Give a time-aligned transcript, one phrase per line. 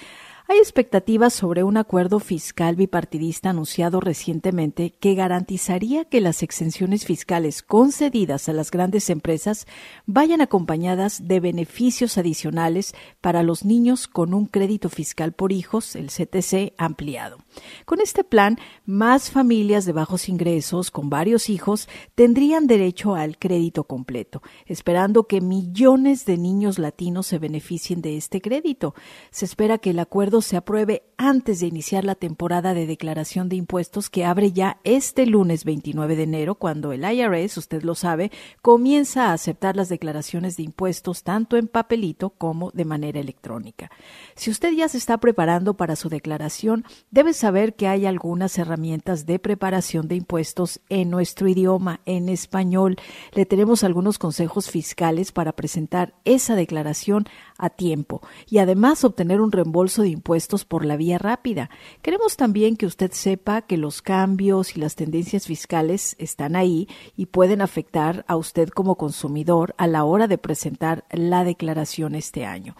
[0.48, 7.62] Hay expectativas sobre un acuerdo fiscal bipartidista anunciado recientemente que garantizaría que las exenciones fiscales
[7.62, 9.68] concedidas a las grandes empresas
[10.06, 16.08] vayan acompañadas de beneficios adicionales para los niños con un crédito fiscal por hijos, el
[16.08, 17.38] CTC, ampliado.
[17.86, 23.84] Con este plan, más familias de bajos ingresos con varios hijos tendrían derecho al crédito
[23.84, 28.94] completo, esperando que millones de niños latinos se beneficien de este crédito.
[29.32, 33.56] Se espera que el acuerdo se apruebe antes de iniciar la temporada de declaración de
[33.56, 38.32] impuestos que abre ya este lunes 29 de enero, cuando el IRS, usted lo sabe,
[38.62, 43.92] comienza a aceptar las declaraciones de impuestos tanto en papelito como de manera electrónica.
[44.36, 49.26] Si usted ya se está preparando para su declaración, debe saber que hay algunas herramientas
[49.26, 52.98] de preparación de impuestos en nuestro idioma, en español.
[53.34, 57.26] Le tenemos algunos consejos fiscales para presentar esa declaración
[57.58, 61.72] a tiempo y además obtener un reembolso de impuestos por la vía rápida.
[62.04, 66.88] Queremos también que usted sepa que los cambios y las tendencias fiscales están ahí
[67.18, 72.46] y pueden afectar a usted como consumidor a la hora de presentar la declaración este
[72.46, 72.76] año.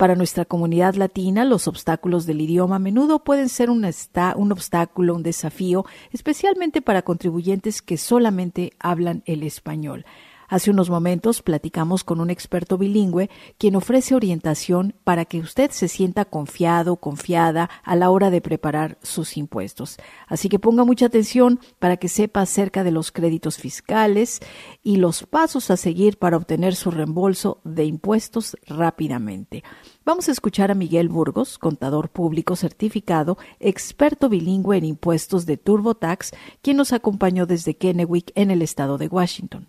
[0.00, 5.14] Para nuestra comunidad latina, los obstáculos del idioma a menudo pueden ser un, un, obstáculo,
[5.14, 10.06] un desafío, especialmente para contribuyentes que solamente hablan el español.
[10.50, 15.86] Hace unos momentos platicamos con un experto bilingüe quien ofrece orientación para que usted se
[15.86, 19.96] sienta confiado, confiada a la hora de preparar sus impuestos.
[20.26, 24.40] Así que ponga mucha atención para que sepa acerca de los créditos fiscales
[24.82, 29.62] y los pasos a seguir para obtener su reembolso de impuestos rápidamente.
[30.04, 36.32] Vamos a escuchar a Miguel Burgos, contador público certificado, experto bilingüe en impuestos de TurboTax,
[36.60, 39.68] quien nos acompañó desde Kennewick en el estado de Washington.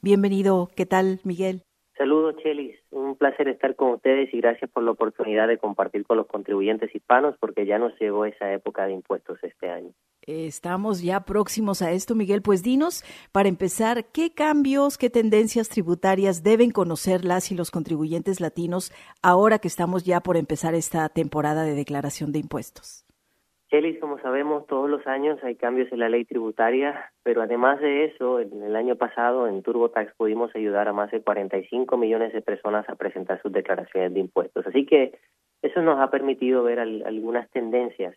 [0.00, 1.62] Bienvenido, ¿qué tal, Miguel?
[1.96, 2.76] Saludos, Chelis.
[2.92, 6.94] Un placer estar con ustedes y gracias por la oportunidad de compartir con los contribuyentes
[6.94, 9.90] hispanos porque ya nos llegó esa época de impuestos este año.
[10.22, 12.42] Estamos ya próximos a esto, Miguel.
[12.42, 18.40] Pues dinos, para empezar, ¿qué cambios, qué tendencias tributarias deben conocer las y los contribuyentes
[18.40, 23.07] latinos ahora que estamos ya por empezar esta temporada de declaración de impuestos?
[23.70, 28.06] Chelis, como sabemos, todos los años hay cambios en la ley tributaria, pero además de
[28.06, 32.40] eso, en el año pasado en TurboTax pudimos ayudar a más de 45 millones de
[32.40, 34.66] personas a presentar sus declaraciones de impuestos.
[34.66, 35.18] Así que
[35.60, 38.16] eso nos ha permitido ver algunas tendencias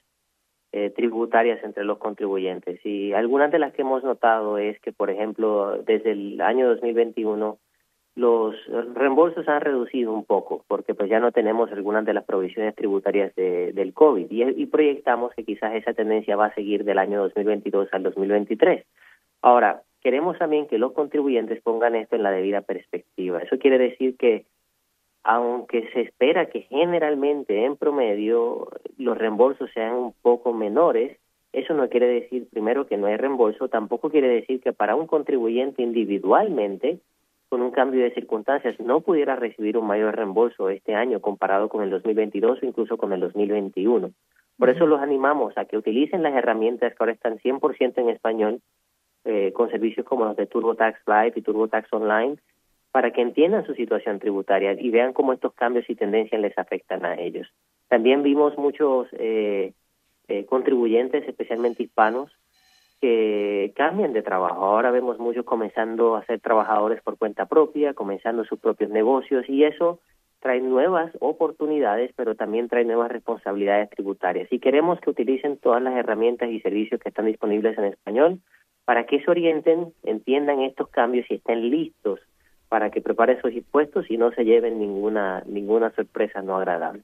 [0.71, 2.79] eh, tributarias entre los contribuyentes.
[2.85, 7.59] Y algunas de las que hemos notado es que, por ejemplo, desde el año 2021
[8.15, 8.55] los
[8.93, 13.33] reembolsos han reducido un poco porque pues ya no tenemos algunas de las provisiones tributarias
[13.35, 17.21] de, del COVID y, y, proyectamos que quizás esa tendencia va a seguir del año
[17.21, 18.85] 2022 al 2023.
[19.41, 23.39] Ahora, queremos también que los contribuyentes pongan esto en la debida perspectiva.
[23.39, 24.45] Eso quiere decir que
[25.23, 28.67] aunque se espera que generalmente en promedio
[28.97, 31.17] los reembolsos sean un poco menores,
[31.53, 35.05] eso no quiere decir primero que no hay reembolso, tampoco quiere decir que para un
[35.05, 36.99] contribuyente individualmente
[37.51, 41.83] con un cambio de circunstancias no pudiera recibir un mayor reembolso este año comparado con
[41.83, 44.09] el 2022 o incluso con el 2021.
[44.57, 48.61] Por eso los animamos a que utilicen las herramientas que ahora están 100% en español,
[49.25, 52.37] eh, con servicios como los de TurboTax Live y TurboTax Online,
[52.93, 57.03] para que entiendan su situación tributaria y vean cómo estos cambios y tendencias les afectan
[57.03, 57.49] a ellos.
[57.89, 59.73] También vimos muchos eh,
[60.29, 62.31] eh, contribuyentes, especialmente hispanos,
[63.01, 64.63] que cambian de trabajo.
[64.63, 69.63] Ahora vemos muchos comenzando a ser trabajadores por cuenta propia, comenzando sus propios negocios y
[69.63, 69.99] eso
[70.39, 74.47] trae nuevas oportunidades, pero también trae nuevas responsabilidades tributarias.
[74.51, 78.39] Y queremos que utilicen todas las herramientas y servicios que están disponibles en español
[78.85, 82.19] para que se orienten, entiendan estos cambios y estén listos
[82.69, 87.03] para que preparen sus impuestos y no se lleven ninguna ninguna sorpresa no agradable.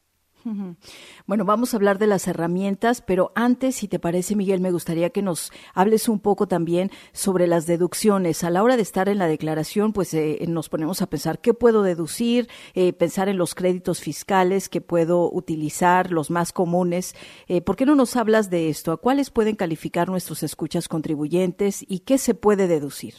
[1.25, 5.09] Bueno, vamos a hablar de las herramientas, pero antes, si te parece, Miguel, me gustaría
[5.09, 8.43] que nos hables un poco también sobre las deducciones.
[8.43, 11.53] A la hora de estar en la declaración, pues eh, nos ponemos a pensar qué
[11.53, 17.13] puedo deducir, eh, pensar en los créditos fiscales que puedo utilizar, los más comunes.
[17.47, 18.91] Eh, ¿Por qué no nos hablas de esto?
[18.91, 23.13] ¿A cuáles pueden calificar nuestros escuchas contribuyentes y qué se puede deducir?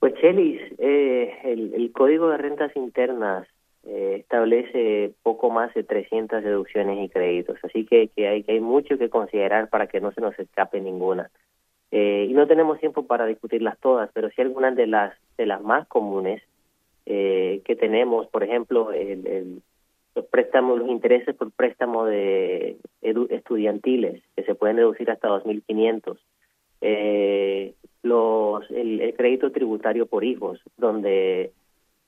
[0.00, 3.48] Pues, Chelis, el, el Código de Rentas Internas
[3.88, 8.98] eh, establece poco más de 300 deducciones y créditos, así que, hay, que hay mucho
[8.98, 11.30] que considerar para que no se nos escape ninguna.
[11.90, 15.62] Eh, y no tenemos tiempo para discutirlas todas, pero sí algunas de las de las
[15.62, 16.42] más comunes
[17.06, 19.62] eh, que tenemos, por ejemplo, el,
[20.14, 26.18] los préstamos, los intereses por préstamo de estudiantiles que se pueden deducir hasta 2.500,
[26.82, 31.52] eh, los el, el crédito tributario por hijos, donde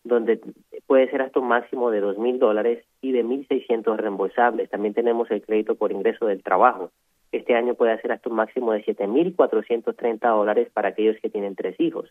[0.04, 0.40] donde
[0.86, 4.70] puede ser hasta un máximo de dos mil dólares y de mil seiscientos reembolsables.
[4.70, 6.90] También tenemos el crédito por ingreso del trabajo.
[7.32, 11.16] Este año puede ser hasta un máximo de siete mil cuatrocientos treinta dólares para aquellos
[11.20, 12.10] que tienen tres hijos.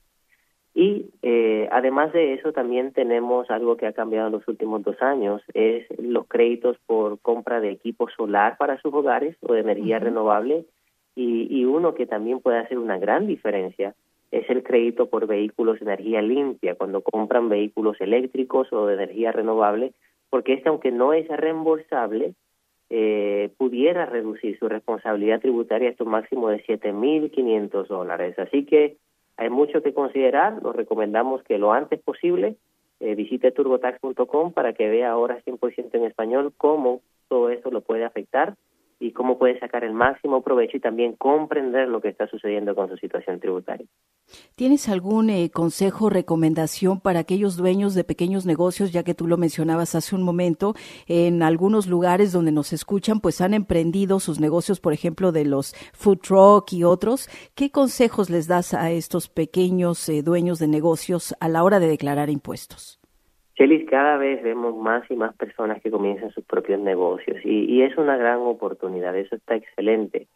[0.76, 5.02] Y eh, además de eso, también tenemos algo que ha cambiado en los últimos dos
[5.02, 10.00] años, es los créditos por compra de equipo solar para sus hogares o de energía
[10.00, 10.66] renovable.
[11.16, 13.94] Y, y uno que también puede hacer una gran diferencia
[14.32, 19.32] es el crédito por vehículos de energía limpia, cuando compran vehículos eléctricos o de energía
[19.32, 19.94] renovable,
[20.30, 22.34] porque este, aunque no es reembolsable,
[22.92, 28.38] eh, pudiera reducir su responsabilidad tributaria hasta un máximo de 7.500 dólares.
[28.40, 28.98] Así que
[29.38, 32.56] hay mucho que considerar, nos recomendamos que lo antes posible
[33.00, 38.04] eh, visite turbotax.com para que vea ahora 100% en español cómo todo esto lo puede
[38.04, 38.56] afectar
[39.00, 42.90] y cómo puede sacar el máximo provecho y también comprender lo que está sucediendo con
[42.90, 43.88] su situación tributaria.
[44.56, 49.38] ¿Tienes algún eh, consejo recomendación para aquellos dueños de pequeños negocios, ya que tú lo
[49.38, 50.76] mencionabas hace un momento,
[51.08, 55.74] en algunos lugares donde nos escuchan, pues han emprendido sus negocios, por ejemplo, de los
[55.94, 57.30] food truck y otros?
[57.56, 61.88] ¿Qué consejos les das a estos pequeños eh, dueños de negocios a la hora de
[61.88, 62.99] declarar impuestos?
[63.60, 67.82] Chelis, cada vez vemos más y más personas que comienzan sus propios negocios y, y,
[67.82, 70.28] es una gran oportunidad, eso está excelente.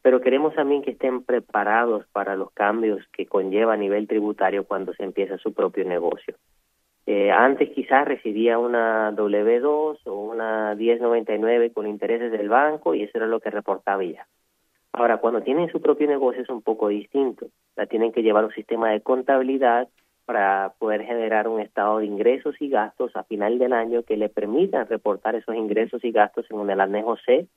[0.00, 4.94] Pero queremos también que estén preparados para los cambios que conlleva a nivel tributario cuando
[4.94, 6.36] se empieza su propio negocio.
[7.06, 13.18] Eh, antes quizás recibía una W2 o una 1099 con intereses del banco y eso
[13.18, 14.28] era lo que reportaba ya.
[14.92, 17.48] Ahora, cuando tienen su propio negocio es un poco distinto.
[17.74, 19.88] La tienen que llevar un sistema de contabilidad
[20.24, 24.28] para poder generar un estado de ingresos y gastos a final del año que le
[24.28, 27.48] permitan reportar esos ingresos y gastos en el anejo C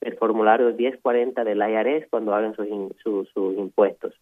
[0.00, 2.68] del formulario 1040 del IRS cuando hagan sus,
[3.02, 4.14] sus, impuestos.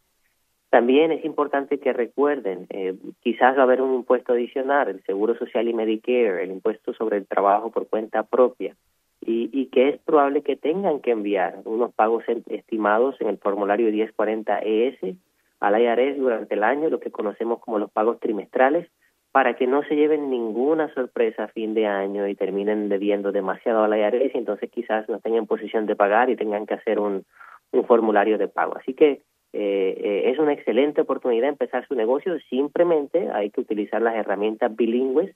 [0.70, 5.36] También es importante que recuerden, eh, quizás va a haber un impuesto adicional, el Seguro
[5.38, 8.76] Social y Medicare, el impuesto sobre el trabajo por cuenta propia,
[9.20, 13.90] y, y que es probable que tengan que enviar unos pagos estimados en el formulario
[13.90, 15.16] 1040 ES
[15.60, 18.88] al IRS durante el año, lo que conocemos como los pagos trimestrales,
[19.32, 23.84] para que no se lleven ninguna sorpresa a fin de año y terminen debiendo demasiado
[23.84, 26.98] al IRS y entonces quizás no estén en posición de pagar y tengan que hacer
[26.98, 27.24] un,
[27.72, 28.76] un formulario de pago.
[28.76, 29.22] Así que
[29.52, 34.74] eh, eh, es una excelente oportunidad empezar su negocio, simplemente hay que utilizar las herramientas
[34.74, 35.34] bilingües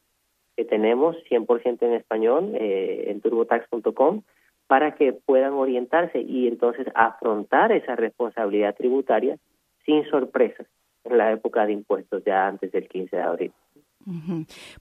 [0.57, 4.23] que tenemos 100% en español eh, en turbotax.com
[4.67, 9.39] para que puedan orientarse y entonces afrontar esa responsabilidad tributaria
[9.85, 10.67] sin sorpresas
[11.05, 13.53] en la época de impuestos ya antes del 15 de abril.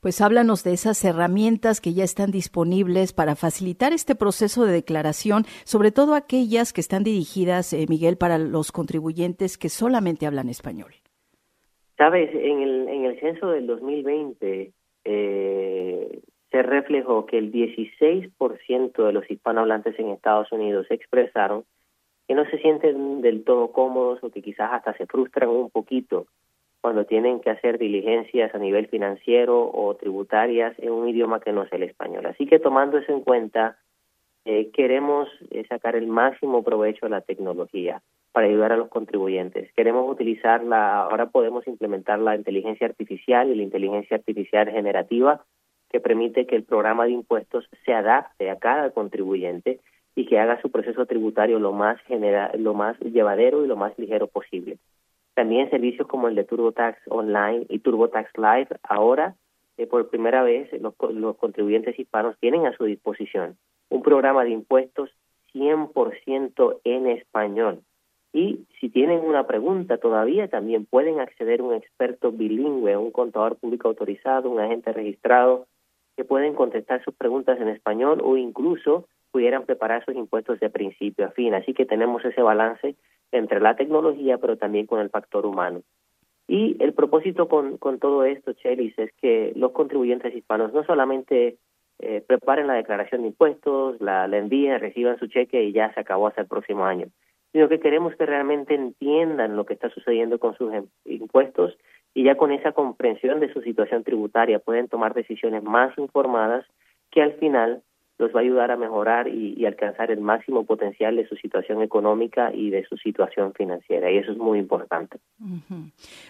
[0.02, 5.44] Pues háblanos de esas herramientas que ya están disponibles para facilitar este proceso de declaración,
[5.64, 10.92] sobre todo aquellas que están dirigidas, eh, Miguel, para los contribuyentes que solamente hablan español.
[11.98, 14.72] Sabes, en el, en el censo del 2020
[15.06, 21.64] eh, se reflejó que el 16% de los hispanohablantes en Estados Unidos expresaron
[22.28, 26.28] que no se sienten del todo cómodos o que quizás hasta se frustran un poquito
[26.82, 31.64] cuando tienen que hacer diligencias a nivel financiero o tributarias en un idioma que no
[31.64, 32.26] es el español.
[32.26, 33.78] Así que tomando eso en cuenta,
[34.46, 38.02] eh, queremos eh, sacar el máximo provecho de la tecnología
[38.32, 39.72] para ayudar a los contribuyentes.
[39.74, 45.46] Queremos utilizarla, ahora podemos implementar la inteligencia artificial y la inteligencia artificial generativa
[45.90, 49.82] que permite que el programa de impuestos se adapte a cada contribuyente
[50.16, 53.98] y que haga su proceso tributario lo más general, lo más llevadero y lo más
[53.98, 54.78] ligero posible.
[55.34, 59.36] También servicios como el de TurboTax Online y TurboTax Live ahora
[59.78, 63.58] eh, por primera vez los, los contribuyentes hispanos tienen a su disposición
[63.90, 65.10] un programa de impuestos
[65.54, 67.82] 100% en español.
[68.34, 73.58] Y si tienen una pregunta todavía, también pueden acceder a un experto bilingüe, un contador
[73.58, 75.68] público autorizado, un agente registrado,
[76.16, 81.26] que pueden contestar sus preguntas en español o incluso pudieran preparar sus impuestos de principio
[81.26, 81.54] a fin.
[81.54, 82.96] Así que tenemos ese balance
[83.32, 85.82] entre la tecnología, pero también con el factor humano.
[86.48, 91.58] Y el propósito con, todo esto, Chelis, es que los contribuyentes hispanos no solamente
[92.00, 96.02] eh, preparen la declaración de impuestos, la, la envíen, reciban su cheque y ya se
[96.02, 97.08] acabó hasta el próximo año,
[97.54, 101.78] sino que queremos que realmente entiendan lo que está sucediendo con sus em, impuestos
[102.14, 106.66] y ya con esa comprensión de su situación tributaria pueden tomar decisiones más informadas
[107.12, 107.82] que al final
[108.22, 112.52] los va a ayudar a mejorar y, alcanzar el máximo potencial de su situación económica
[112.54, 114.12] y de su situación financiera.
[114.12, 115.20] Y eso es muy importante.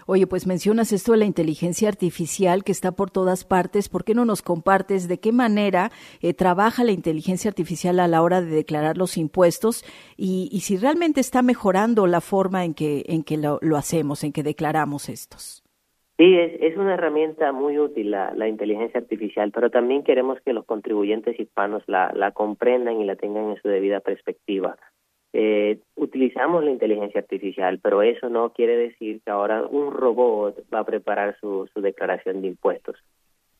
[0.05, 3.89] Oye, pues mencionas esto de la inteligencia artificial que está por todas partes.
[3.89, 8.21] ¿Por qué no nos compartes de qué manera eh, trabaja la inteligencia artificial a la
[8.21, 9.83] hora de declarar los impuestos
[10.17, 14.43] y, si realmente está mejorando la forma en que, en que lo hacemos, en que
[14.43, 15.63] declaramos estos?
[16.22, 21.40] Sí, es, una herramienta muy útil la, inteligencia artificial, pero también queremos que los contribuyentes
[21.40, 24.78] hispanos la, la comprendan y la tengan en su debida perspectiva.
[25.34, 30.82] Eh, utilizamos la inteligencia artificial, pero eso no quiere decir que ahora un robot va
[30.82, 32.98] a preparar su, su declaración de impuestos.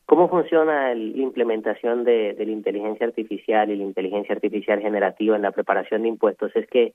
[0.06, 5.42] ¿Cómo funciona la implementación de, de la inteligencia artificial y la inteligencia artificial generativa en
[5.42, 6.54] la preparación de impuestos?
[6.54, 6.92] Es que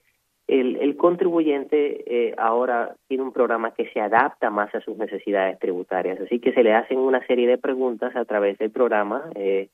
[0.48, 5.60] el, el contribuyente eh, ahora tiene un programa que se adapta más a sus necesidades
[5.60, 9.68] tributarias, así que se le hacen una serie de preguntas a través del programa eh,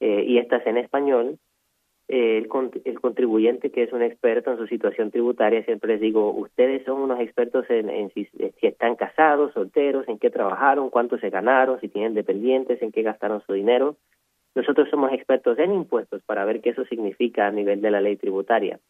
[0.00, 1.38] eh, y estas en español.
[2.08, 2.48] El,
[2.86, 7.02] el, contribuyente que es un experto en su situación tributaria, siempre les digo, ustedes son
[7.02, 11.78] unos expertos en, en si, si, están casados, solteros, en qué trabajaron, cuánto se ganaron,
[11.80, 13.96] si tienen dependientes, en qué gastaron su dinero.
[14.54, 18.16] Nosotros somos expertos en impuestos para ver qué eso significa a nivel de la ley
[18.16, 18.80] tributaria.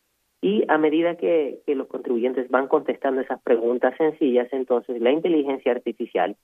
[0.40, 6.37] Y a medida que, los contribuyentes van contestando esas preguntas sencillas, entonces la inteligencia artificial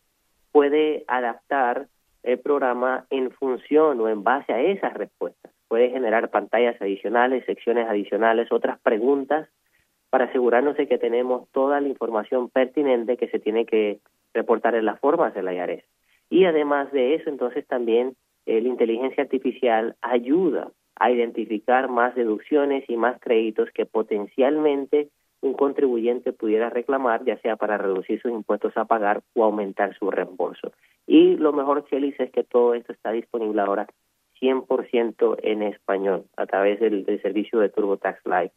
[0.52, 1.86] puede adaptar
[2.22, 5.52] el programa en función o en base a esas respuestas.
[5.68, 9.48] Puede generar pantallas adicionales, secciones adicionales, otras preguntas
[10.10, 13.98] para asegurarnos de que tenemos toda la información pertinente que se tiene que
[14.32, 15.84] reportar en las formas de la IARES.
[16.30, 22.84] Y además de eso, entonces también eh, la inteligencia artificial ayuda a identificar más deducciones
[22.88, 25.08] y más créditos que potencialmente
[25.40, 30.10] un contribuyente pudiera reclamar, ya sea para reducir sus impuestos a pagar o aumentar su
[30.10, 30.72] reembolso.
[31.06, 33.86] Y lo mejor, Chelis, es que todo esto está disponible ahora
[34.40, 38.52] 100% en español a través del, servicio de TurboTax Live.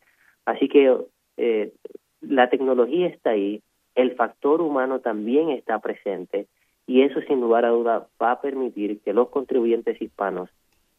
[0.46, 0.96] Así que
[1.36, 1.74] eh,
[2.22, 3.62] la tecnología está ahí,
[3.96, 6.48] el factor humano también está presente
[6.86, 10.50] y eso sin lugar a duda va a permitir que los contribuyentes hispanos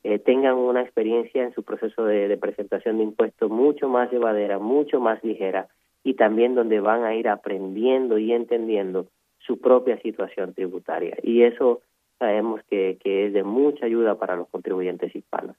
[0.09, 5.00] eh, tengan una experiencia en su proceso de, presentación de impuestos mucho más llevadera, mucho
[5.00, 5.69] más ligera
[6.03, 11.19] y también donde van a ir aprendiendo y entendiendo su propia situación tributaria.
[11.23, 11.83] Y eso
[12.19, 15.57] sabemos que es de mucha ayuda para los contribuyentes hispanos.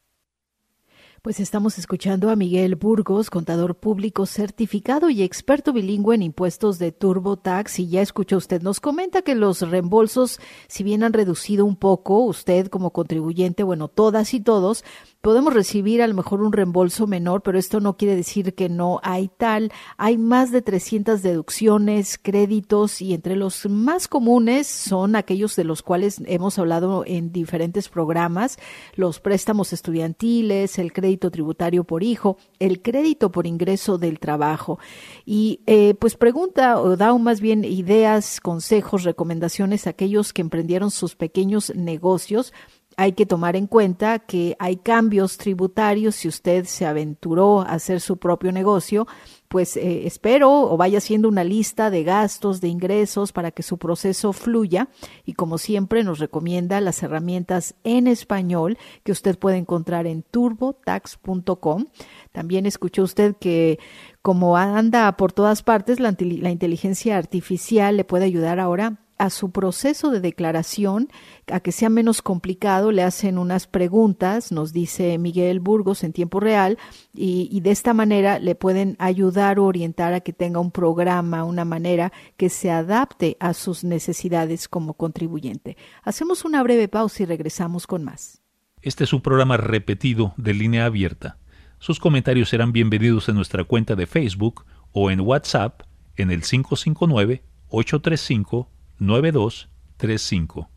[1.21, 6.93] Pues estamos escuchando a Miguel Burgos, contador público certificado y experto bilingüe en impuestos de
[6.93, 7.79] TurboTax.
[7.79, 12.19] Y ya escuchó usted, nos comenta que los reembolsos, si bien han reducido un poco,
[12.23, 14.85] usted como contribuyente, bueno, todas y todos,
[15.21, 18.99] podemos recibir a lo mejor un reembolso menor, pero esto no quiere decir que no
[19.03, 19.71] hay tal.
[19.97, 25.81] Hay más de 300 deducciones, créditos y entre los más comunes son aquellos de los
[25.81, 28.57] cuales hemos hablado en diferentes programas,
[28.95, 34.79] los préstamos estudiantiles, el crédito tributario por hijo, el crédito por ingreso del trabajo.
[35.25, 40.91] Y eh, pues pregunta o da más bien ideas, consejos, recomendaciones a aquellos que emprendieron
[40.91, 42.53] sus pequeños negocios
[42.99, 48.01] hay que tomar en cuenta que hay cambios tributarios si usted se aventuró a hacer
[48.01, 49.07] su propio negocio,
[49.47, 53.77] pues eh, espero o vaya haciendo una lista de gastos, de ingresos para que su
[53.77, 54.89] proceso fluya
[55.25, 61.85] y como siempre nos recomienda las herramientas en español que usted puede encontrar en turbotax.com.
[62.33, 63.79] También escuchó usted que
[64.21, 69.51] como anda por todas partes, la, la inteligencia artificial le puede ayudar ahora a su
[69.51, 71.09] proceso de declaración,
[71.51, 76.39] a que sea menos complicado, le hacen unas preguntas, nos dice Miguel Burgos en tiempo
[76.39, 76.77] real,
[77.13, 81.65] y, de esta manera le pueden ayudar o orientar a que tenga un programa, una
[81.65, 85.75] manera que se adapte a sus necesidades como contribuyente.
[86.01, 88.41] Hacemos una breve pausa y regresamos con más.
[88.81, 91.37] Este es un programa repetido de línea abierta.
[91.77, 95.81] Sus comentarios serán bienvenidos en nuestra cuenta de Facebook o en WhatsApp
[96.15, 100.69] en el 559 835 9235.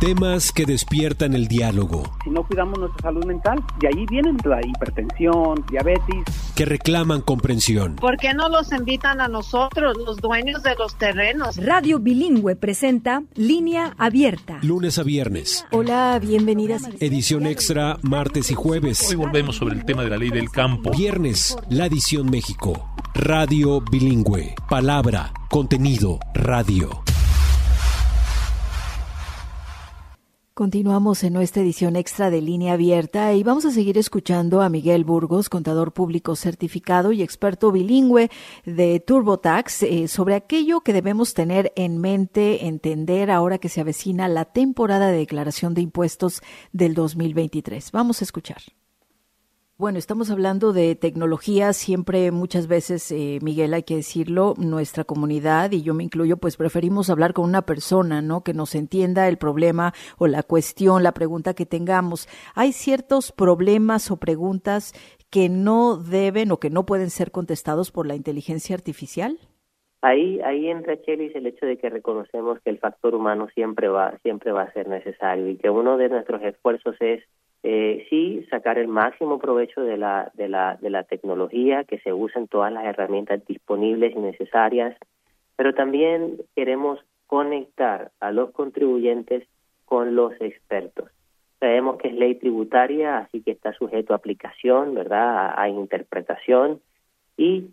[0.00, 2.04] Temas que despiertan el diálogo.
[2.24, 6.24] Si no cuidamos nuestra salud mental, de ahí vienen la hipertensión, diabetes.
[6.56, 7.96] Que reclaman comprensión.
[7.96, 11.58] ¿Por qué no los invitan a nosotros, los dueños de los terrenos?
[11.58, 14.58] Radio Bilingüe presenta Línea Abierta.
[14.62, 15.66] Lunes a viernes.
[15.70, 16.88] Hola, bienvenidas.
[16.98, 19.06] Edición extra martes y jueves.
[19.10, 20.92] Hoy volvemos sobre el tema de la ley del campo.
[20.92, 22.89] Viernes, la edición México.
[23.14, 24.54] Radio Bilingüe.
[24.68, 27.02] Palabra, contenido, radio.
[30.54, 35.04] Continuamos en nuestra edición extra de línea abierta y vamos a seguir escuchando a Miguel
[35.04, 38.30] Burgos, contador público certificado y experto bilingüe
[38.64, 44.28] de TurboTax, eh, sobre aquello que debemos tener en mente, entender ahora que se avecina
[44.28, 47.90] la temporada de declaración de impuestos del 2023.
[47.92, 48.62] Vamos a escuchar.
[49.80, 51.72] Bueno, estamos hablando de tecnología.
[51.72, 56.58] Siempre, muchas veces, eh, Miguel, hay que decirlo, nuestra comunidad, y yo me incluyo, pues
[56.58, 58.44] preferimos hablar con una persona, ¿no?
[58.44, 62.28] Que nos entienda el problema o la cuestión, la pregunta que tengamos.
[62.54, 64.92] Hay ciertos problemas o preguntas
[65.30, 69.38] que no deben o que no pueden ser contestados por la inteligencia artificial.
[70.02, 74.18] Ahí, ahí entra Chelis el hecho de que reconocemos que el factor humano siempre va,
[74.18, 77.24] siempre va a ser necesario y que uno de nuestros esfuerzos es
[77.62, 82.12] eh, sí sacar el máximo provecho de la, de, la, de la tecnología, que se
[82.12, 84.96] usen todas las herramientas disponibles y necesarias,
[85.56, 89.46] pero también queremos conectar a los contribuyentes
[89.84, 91.10] con los expertos.
[91.58, 96.80] Sabemos que es ley tributaria, así que está sujeto a aplicación, ¿verdad?, a, interpretación
[97.36, 97.66] y,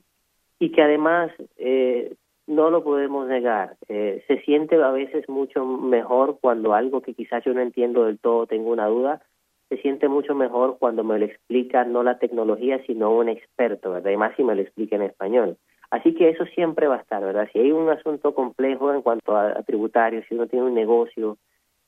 [0.60, 2.14] y que además eh,
[2.48, 3.78] no lo podemos negar.
[3.88, 8.20] Eh, se siente a veces mucho mejor cuando algo que quizás yo no entiendo del
[8.20, 9.22] todo, tengo una duda,
[9.70, 14.12] se siente mucho mejor cuando me lo explica no la tecnología, sino un experto, ¿verdad?
[14.12, 15.58] Y más si me lo explica en español.
[15.90, 17.50] Así que eso siempre va a estar, ¿verdad?
[17.52, 21.38] Si hay un asunto complejo en cuanto a, tributarios, si uno tiene un negocio,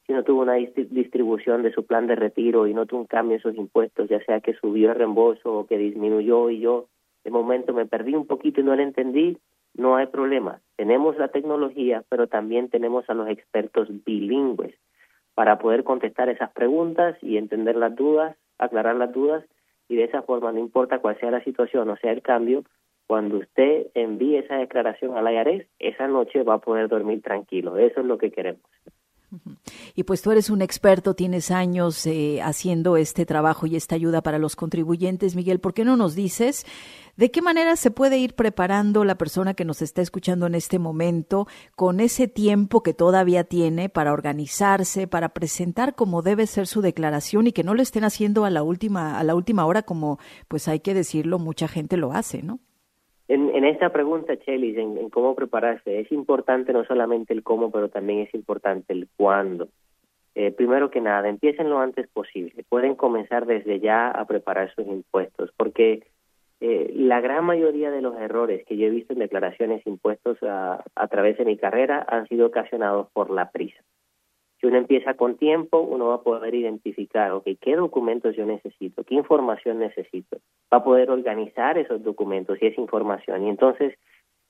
[0.07, 3.35] si no tuvo una distribución de su plan de retiro y no tuvo un cambio
[3.35, 6.87] en sus impuestos, ya sea que subió el reembolso o que disminuyó y yo
[7.23, 9.37] de momento me perdí un poquito y no lo entendí,
[9.75, 10.61] no hay problema.
[10.77, 14.73] Tenemos la tecnología, pero también tenemos a los expertos bilingües
[15.39, 19.45] para poder contestar esas preguntas y entender las dudas, aclarar las dudas
[19.87, 22.65] y de esa forma, no importa cuál sea la situación o sea el cambio,
[23.07, 27.77] cuando usted envíe esa declaración al IRS, esa noche va a poder dormir tranquilo.
[27.77, 28.61] Eso es lo que queremos.
[29.99, 34.21] Y pues tú eres un experto, tienes años eh, haciendo este trabajo y esta ayuda
[34.21, 35.59] para los contribuyentes, Miguel.
[35.59, 36.65] ¿Por qué no nos dices
[37.17, 40.79] de qué manera se puede ir preparando la persona que nos está escuchando en este
[40.79, 46.79] momento con ese tiempo que todavía tiene para organizarse, para presentar como debe ser su
[46.79, 50.17] declaración y que no lo estén haciendo a la última a la última hora como
[50.47, 52.59] pues hay que decirlo, mucha gente lo hace, ¿no?
[53.29, 58.21] En, esta pregunta, Chelis, en, cómo prepararse, es importante no solamente el cómo, pero también
[58.21, 59.69] es importante el cuándo.
[60.41, 62.63] Eh, primero que nada, empiecen lo antes posible.
[62.69, 66.07] Pueden comenzar desde ya a preparar sus impuestos, porque
[66.61, 70.81] eh, la gran mayoría de los errores que yo he visto en declaraciones impuestos a,
[71.09, 73.83] través de mi carrera han sido ocasionados por la prisa.
[74.61, 79.03] Si uno empieza con tiempo, uno va a poder identificar, ok, qué documentos yo necesito,
[79.03, 80.37] qué información necesito.
[80.73, 83.45] Va a poder organizar esos documentos y esa información.
[83.45, 83.93] Y entonces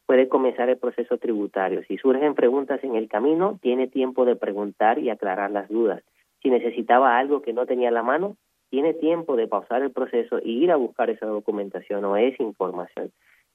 [0.10, 1.84] puede comenzar el proceso tributario.
[1.84, 6.02] Si surgen preguntas en el camino, tiene tiempo de preguntar y aclarar las dudas.
[6.42, 8.36] Si necesitaba algo que no tenía a la mano,
[8.72, 13.12] tiene tiempo de pausar el proceso e ir a buscar esa documentación o esa información.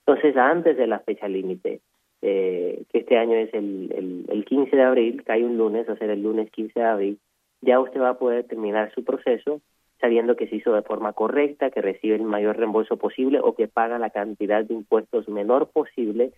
[0.07, 1.81] Entonces, antes de la fecha límite,
[2.23, 6.07] eh, que este año es el, el, 15 de abril, cae un lunes, o sea,
[6.07, 7.19] el lunes 15 de abril,
[7.63, 9.61] ya usted va a poder terminar su proceso
[10.01, 13.69] sabiendo que se hizo de forma correcta, que recibe el mayor reembolso posible o que
[13.69, 16.33] paga la cantidad de impuestos menor posible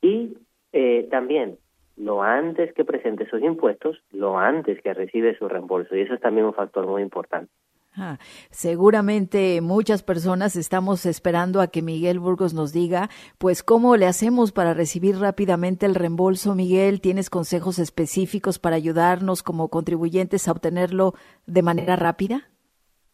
[0.00, 0.36] y
[0.72, 1.58] eh, también
[1.96, 6.20] lo antes que presente sus impuestos, lo antes que recibe su reembolso y eso es
[6.20, 7.50] también un factor muy importante.
[7.98, 8.18] Ah,
[8.50, 14.52] seguramente muchas personas estamos esperando a que Miguel Burgos nos diga, pues, cómo le hacemos
[14.52, 16.54] para recibir rápidamente el reembolso.
[16.54, 21.14] Miguel, ¿tienes consejos específicos para ayudarnos como contribuyentes a obtenerlo
[21.46, 22.50] de manera rápida?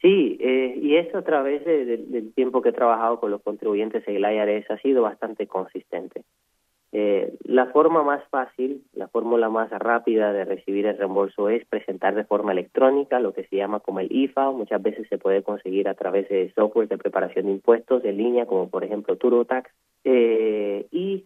[0.02, 4.16] Sí, eh, y eso a través del tiempo que he trabajado con los contribuyentes en
[4.16, 6.24] el IRS ha sido bastante consistente.
[6.90, 12.16] Eh, la forma más fácil, la fórmula más rápida de recibir el reembolso es presentar
[12.16, 15.88] de forma electrónica, lo que se llama como el IFA, muchas veces se puede conseguir
[15.88, 19.70] a través de software de preparación de impuestos en línea, como por ejemplo TurboTax,
[20.04, 21.24] eh, y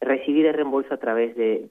[0.00, 1.66] recibir el reembolso a través de,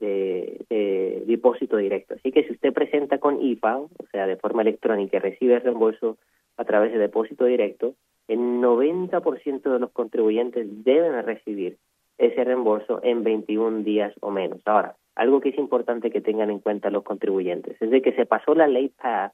[0.68, 2.14] de, depósito directo.
[2.14, 5.62] Así que si usted presenta con IFA, o sea, de forma electrónica, y recibe el
[5.62, 6.18] reembolso
[6.56, 7.94] a través de depósito directo,
[8.28, 11.76] el 90% de los contribuyentes deben recibir
[12.18, 14.60] ese reembolso en 21 días o menos.
[14.64, 18.26] Ahora, algo que es importante que tengan en cuenta los contribuyentes es de que se
[18.26, 19.32] pasó la ley PAD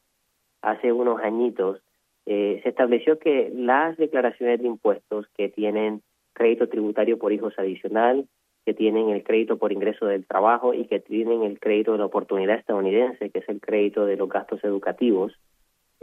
[0.63, 1.81] hace unos añitos,
[2.27, 6.03] eh, se estableció que las declaraciones de impuestos que tienen
[6.35, 8.27] crédito tributario por hijos adicional,
[8.65, 12.07] que tienen el crédito por ingreso del trabajo y que tienen el crédito de la
[12.07, 15.33] oportunidad estadounidense, que es el crédito de los gastos educativos,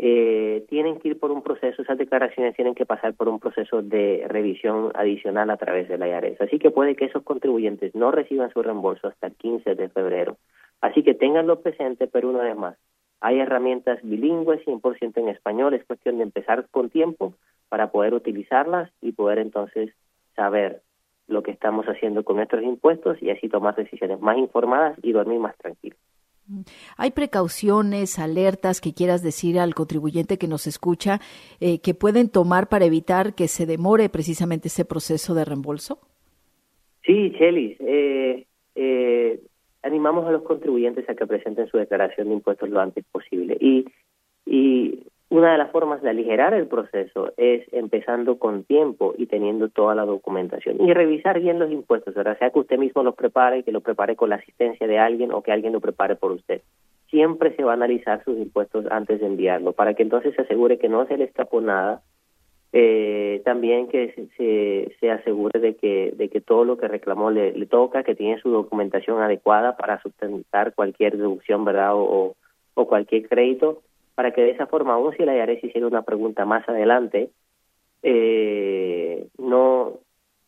[0.02, 3.82] eh, tienen que ir por un proceso, esas declaraciones tienen que pasar por un proceso
[3.82, 6.40] de revisión adicional a través de la IARES.
[6.40, 10.38] Así que puede que esos contribuyentes no reciban su reembolso hasta el 15 de febrero.
[10.80, 12.78] Así que ténganlo presente, pero una vez más,
[13.20, 17.34] hay herramientas bilingües 100% en español, es cuestión de empezar con tiempo
[17.68, 19.94] para poder utilizarlas y poder entonces
[20.34, 20.82] saber
[21.30, 25.40] lo que estamos haciendo con nuestros impuestos y así tomar decisiones más informadas y dormir
[25.40, 26.00] más tranquilos.
[26.98, 31.20] ¿Hay precauciones, alertas que quieras decir al contribuyente que nos escucha
[31.60, 36.00] eh, que pueden tomar para evitar que se demore precisamente ese proceso de reembolso?
[37.06, 37.78] Sí, Chelis.
[37.80, 39.42] Eh, eh,
[39.84, 43.56] animamos a los contribuyentes a que presenten su declaración de impuestos lo antes posible.
[43.60, 43.86] Y,
[44.46, 49.70] y una de las formas de aligerar el proceso es empezando con tiempo y teniendo
[49.70, 52.38] toda la documentación y revisar bien los impuestos, ¿verdad?
[52.40, 55.44] sea que usted mismo los prepare, que lo prepare con la asistencia de alguien o
[55.44, 56.62] que alguien lo prepare por usted.
[57.12, 60.80] Siempre se va a analizar sus impuestos antes de enviarlo para que entonces se asegure
[60.80, 62.02] que no se le escapó nada.
[62.72, 67.52] Eh, también que se, se, asegure de que, de que todo lo que reclamó le,
[67.54, 71.96] le, toca, que tiene su documentación adecuada para sustentar cualquier deducción, ¿verdad?
[71.96, 72.36] O,
[72.76, 73.82] o cualquier crédito
[74.20, 77.30] para que de esa forma, aún si la IARES hiciera una pregunta más adelante,
[78.04, 79.94] eh, no,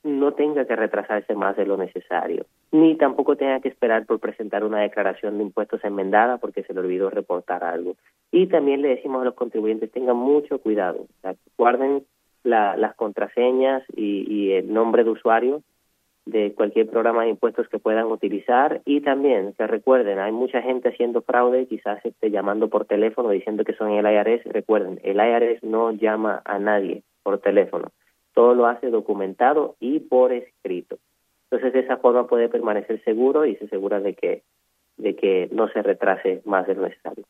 [0.03, 4.65] no tenga que retrasarse más de lo necesario, ni tampoco tenga que esperar por presentar
[4.65, 7.95] una declaración de impuestos enmendada porque se le olvidó reportar algo.
[8.29, 11.05] Y también le decimos a los contribuyentes, tengan mucho cuidado,
[11.57, 12.03] guarden
[12.43, 15.63] las contraseñas y el nombre de usuario
[16.25, 20.89] de cualquier programa de impuestos que puedan utilizar y también que recuerden, hay mucha gente
[20.89, 25.63] haciendo fraude, quizás esté llamando por teléfono diciendo que son el IRS, recuerden, el IRS
[25.63, 27.91] no llama a nadie por teléfono,
[28.34, 30.97] todo lo hace documentado y por escrito.
[31.49, 34.43] Entonces de esa forma puede permanecer seguro y se asegura de que
[34.97, 37.25] de que no se retrase más de lo necesario.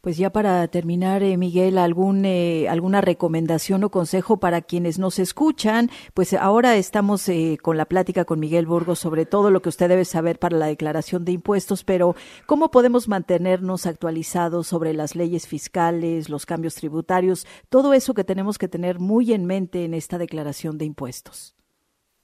[0.00, 5.18] Pues ya para terminar, eh, Miguel, algún eh, alguna recomendación o consejo para quienes nos
[5.18, 5.90] escuchan.
[6.14, 9.90] Pues ahora estamos eh, con la plática con Miguel Burgos sobre todo lo que usted
[9.90, 15.46] debe saber para la declaración de impuestos, pero cómo podemos mantenernos actualizados sobre las leyes
[15.46, 20.16] fiscales, los cambios tributarios, todo eso que tenemos que tener muy en mente en esta
[20.16, 21.57] declaración de impuestos.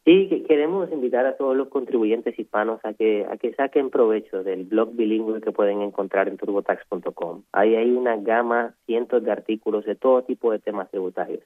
[0.05, 4.65] Sí, queremos invitar a todos los contribuyentes hispanos a que a que saquen provecho del
[4.65, 7.45] blog bilingüe que pueden encontrar en turbotax.com.
[7.53, 11.43] Ahí hay una gama, cientos de artículos de todo tipo de temas tributarios.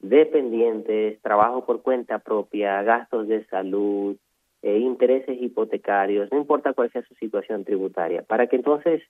[0.00, 4.16] Dependientes, trabajo por cuenta propia, gastos de salud,
[4.62, 9.02] eh, intereses hipotecarios, no importa cuál sea su situación tributaria, para que entonces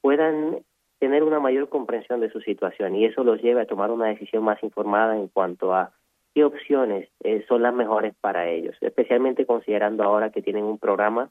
[0.00, 0.60] puedan
[1.00, 4.42] tener una mayor comprensión de su situación y eso los lleve a tomar una decisión
[4.42, 5.92] más informada en cuanto a
[6.34, 11.30] qué opciones eh, son las mejores para ellos, especialmente considerando ahora que tienen un programa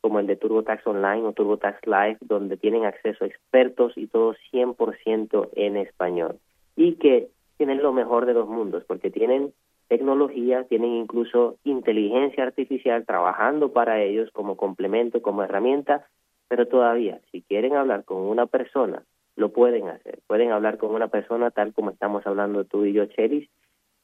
[0.00, 4.34] como el de TurboTax Online o TurboTax Live, donde tienen acceso a expertos y todo
[4.52, 6.38] 100% en español.
[6.76, 9.52] Y que tienen lo mejor de dos mundos, porque tienen
[9.88, 16.06] tecnología, tienen incluso inteligencia artificial trabajando para ellos como complemento, como herramienta,
[16.46, 19.02] pero todavía, si quieren hablar con una persona,
[19.36, 20.20] lo pueden hacer.
[20.26, 23.48] Pueden hablar con una persona tal como estamos hablando tú y yo, Cheris,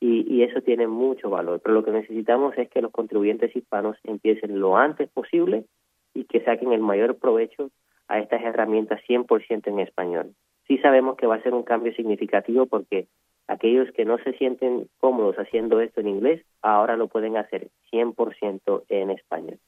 [0.07, 1.61] y, eso tiene mucho valor.
[1.62, 5.64] Pero lo que necesitamos es que los contribuyentes hispanos empiecen lo antes posible
[6.12, 7.71] y que saquen el mayor provecho
[8.09, 10.35] a estas herramientas 100% en español.
[10.69, 13.07] Sí sabemos que va a ser un cambio significativo porque
[13.47, 18.83] aquellos que no se sienten cómodos haciendo esto en inglés, ahora lo pueden hacer 100%
[18.90, 19.59] en español.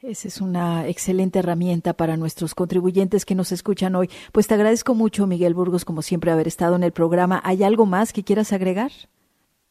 [0.00, 4.08] Esa es una excelente herramienta para nuestros contribuyentes que nos escuchan hoy.
[4.32, 7.40] Pues te agradezco mucho, Miguel Burgos, como siempre, haber estado en el programa.
[7.44, 8.90] ¿Hay algo más que quieras agregar?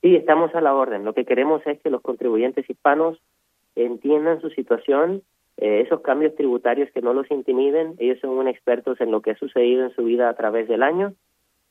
[0.02, 1.06] Sí, estamos a la orden.
[1.06, 3.20] Lo que queremos es que los contribuyentes hispanos
[3.76, 5.24] entiendan su situación,
[5.58, 7.96] eh, esos cambios tributarios que no los intimiden.
[7.98, 11.14] Ellos son expertos en lo que ha sucedido en su vida a través del año.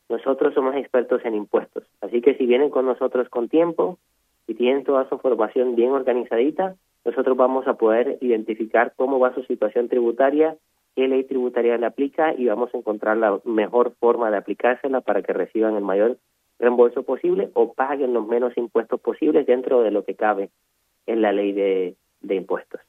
[0.09, 1.85] Nosotros somos expertos en impuestos.
[2.01, 3.99] Así que si vienen con nosotros con tiempo
[4.47, 9.43] y tienen toda su formación bien organizadita, nosotros vamos a poder identificar cómo va su
[9.45, 10.57] situación tributaria,
[10.97, 15.23] qué ley tributaria le aplica y vamos a encontrar la mejor forma de aplicársela para
[15.23, 16.19] que reciban el mayor
[16.59, 20.51] reembolso posible o paguen los menos impuestos posibles dentro de lo que cabe
[21.07, 21.97] en la ley de,
[22.29, 22.81] impuestos.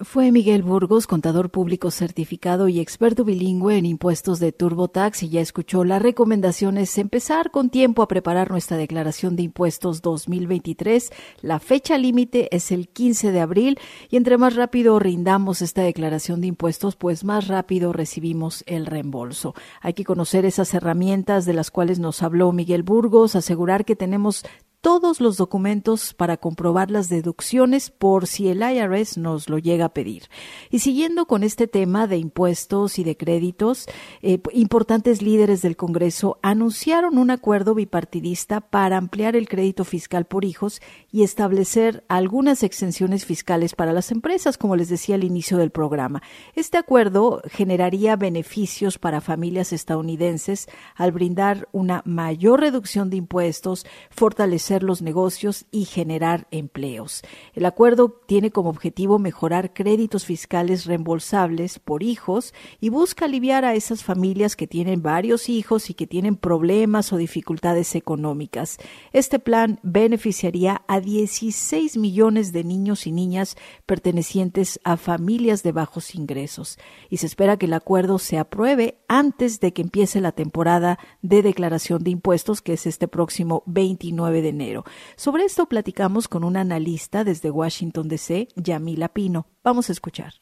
[0.00, 5.40] Fue Miguel Burgos, contador público certificado y experto bilingüe en impuestos de TurboTax y ya
[5.40, 11.10] escuchó las recomendaciones empezar con tiempo a preparar nuestra declaración de impuestos 2023.
[11.40, 13.78] La fecha límite es el 15 de abril
[14.10, 19.54] y entre más rápido rindamos esta declaración de impuestos, pues más rápido recibimos el reembolso.
[19.80, 24.44] Hay que conocer esas herramientas de las cuales nos habló Miguel Burgos, asegurar que tenemos
[24.86, 29.92] todos los documentos para comprobar las deducciones por si el IRS nos lo llega a
[29.92, 30.28] pedir.
[30.70, 33.88] Y siguiendo con este tema de impuestos y de créditos,
[34.22, 40.44] eh, importantes líderes del Congreso anunciaron un acuerdo bipartidista para ampliar el crédito fiscal por
[40.44, 45.72] hijos y establecer algunas exenciones fiscales para las empresas, como les decía al inicio del
[45.72, 46.22] programa.
[46.54, 54.75] Este acuerdo generaría beneficios para familias estadounidenses al brindar una mayor reducción de impuestos, fortalecer
[54.82, 57.22] los negocios y generar empleos.
[57.54, 63.74] El acuerdo tiene como objetivo mejorar créditos fiscales reembolsables por hijos y busca aliviar a
[63.74, 68.78] esas familias que tienen varios hijos y que tienen problemas o dificultades económicas.
[69.12, 76.14] Este plan beneficiaría a 16 millones de niños y niñas pertenecientes a familias de bajos
[76.14, 76.78] ingresos
[77.10, 81.42] y se espera que el acuerdo se apruebe antes de que empiece la temporada de
[81.42, 84.84] declaración de impuestos que es este próximo 29 de enero.
[85.16, 89.46] Sobre esto platicamos con una analista desde Washington, D.C., Yamila Pino.
[89.62, 90.32] Vamos a escuchar.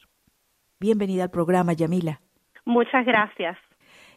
[0.80, 2.20] Bienvenida al programa, Yamila.
[2.64, 3.58] Muchas gracias.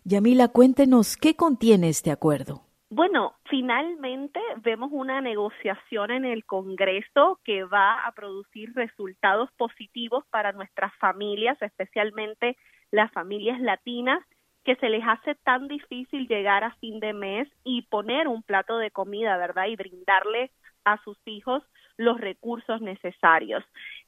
[0.04, 2.62] Yamila, cuéntenos qué contiene este acuerdo.
[2.90, 10.54] Bueno, finalmente vemos una negociación en el Congreso que va a producir resultados positivos para
[10.54, 12.56] nuestras familias, especialmente
[12.92, 14.24] las familias latinas
[14.68, 18.78] que se les hace tan difícil llegar a fin de mes y poner un plato
[18.78, 19.68] de comida, ¿verdad?
[19.68, 20.52] Y brindarle
[20.84, 21.64] a sus hijos
[21.96, 23.64] los recursos necesarios.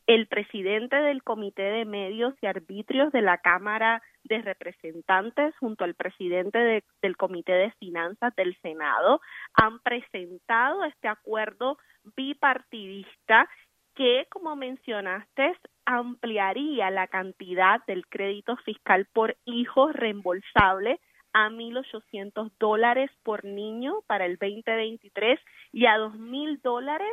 [0.05, 5.95] El presidente del Comité de Medios y Arbitrios de la Cámara de Representantes junto al
[5.95, 9.21] presidente del Comité de Finanzas del Senado
[9.53, 11.77] han presentado este acuerdo
[12.17, 13.47] bipartidista
[13.99, 21.01] que, como mencionaste, ampliaría la cantidad del crédito fiscal por hijo reembolsable
[21.33, 25.37] a 1.800 dólares por niño para el 2023
[25.73, 27.11] y a 2.000 dólares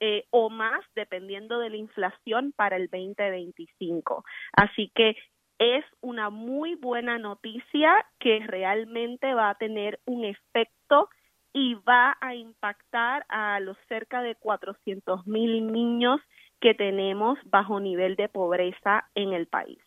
[0.00, 4.24] eh, o más dependiendo de la inflación para el 2025.
[4.54, 5.16] Así que
[5.60, 11.10] es una muy buena noticia que realmente va a tener un efecto
[11.54, 16.20] y va a impactar a los cerca de 400 mil niños
[16.60, 19.78] que tenemos bajo nivel de pobreza en el país.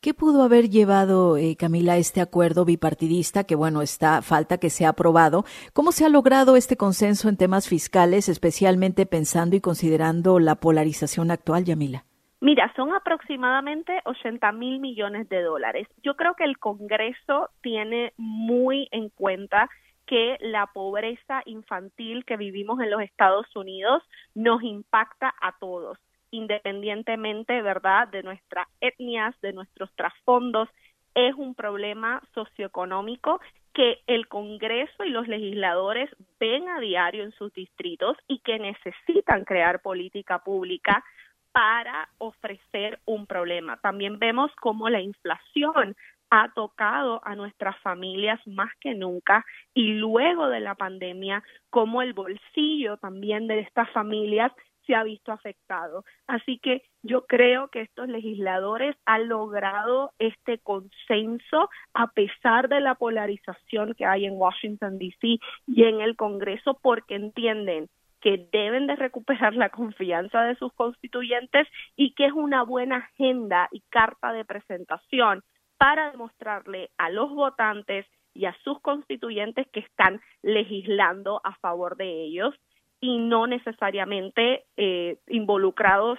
[0.00, 4.90] ¿Qué pudo haber llevado, eh, Camila, este acuerdo bipartidista que, bueno, está, falta que sea
[4.90, 5.44] aprobado?
[5.72, 11.30] ¿Cómo se ha logrado este consenso en temas fiscales, especialmente pensando y considerando la polarización
[11.30, 12.04] actual, Yamila?
[12.40, 15.88] Mira, son aproximadamente 80 mil millones de dólares.
[16.02, 19.70] Yo creo que el Congreso tiene muy en cuenta
[20.06, 24.02] que la pobreza infantil que vivimos en los Estados Unidos
[24.34, 25.98] nos impacta a todos,
[26.30, 30.68] independientemente, ¿verdad?, de nuestras etnias, de nuestros trasfondos.
[31.14, 33.40] Es un problema socioeconómico
[33.72, 39.44] que el Congreso y los legisladores ven a diario en sus distritos y que necesitan
[39.44, 41.04] crear política pública
[41.52, 43.76] para ofrecer un problema.
[43.76, 45.96] También vemos cómo la inflación
[46.30, 52.12] ha tocado a nuestras familias más que nunca y luego de la pandemia, como el
[52.12, 54.52] bolsillo también de estas familias
[54.86, 56.04] se ha visto afectado.
[56.26, 62.94] Así que yo creo que estos legisladores han logrado este consenso a pesar de la
[62.94, 65.38] polarización que hay en Washington, D.C.
[65.66, 67.88] y en el Congreso porque entienden
[68.20, 73.68] que deben de recuperar la confianza de sus constituyentes y que es una buena agenda
[73.70, 75.42] y carta de presentación
[75.78, 82.24] para demostrarle a los votantes y a sus constituyentes que están legislando a favor de
[82.24, 82.54] ellos
[83.00, 86.18] y no necesariamente eh, involucrados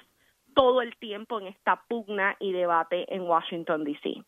[0.53, 4.23] todo el tiempo en esta pugna y debate en Washington, D.C.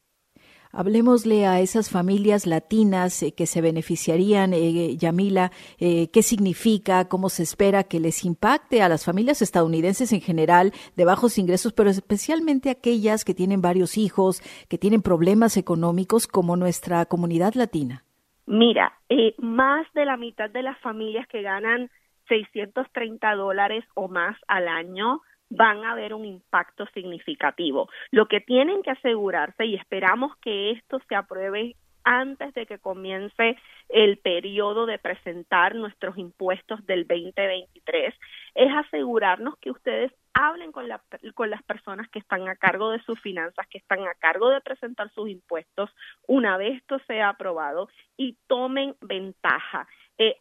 [0.72, 7.30] Hablemosle a esas familias latinas eh, que se beneficiarían, eh, Yamila, eh, qué significa, cómo
[7.30, 11.90] se espera que les impacte a las familias estadounidenses en general de bajos ingresos, pero
[11.90, 18.04] especialmente aquellas que tienen varios hijos, que tienen problemas económicos como nuestra comunidad latina.
[18.46, 18.94] Mira,
[19.40, 21.90] más de la mitad de las familias que ganan
[22.30, 27.90] 630 dólares o más al año van a haber un impacto significativo.
[28.12, 33.58] Lo que tienen que asegurarse, y esperamos que esto se apruebe antes de que comience
[33.90, 38.14] el periodo de presentar nuestros impuestos del 2023,
[38.56, 41.02] es asegurarnos que ustedes hablen con, la,
[41.34, 44.62] con las personas que están a cargo de sus finanzas, que están a cargo de
[44.62, 45.90] presentar sus impuestos
[46.28, 49.88] una vez esto sea aprobado y tomen ventaja.
[50.18, 50.38] Eh,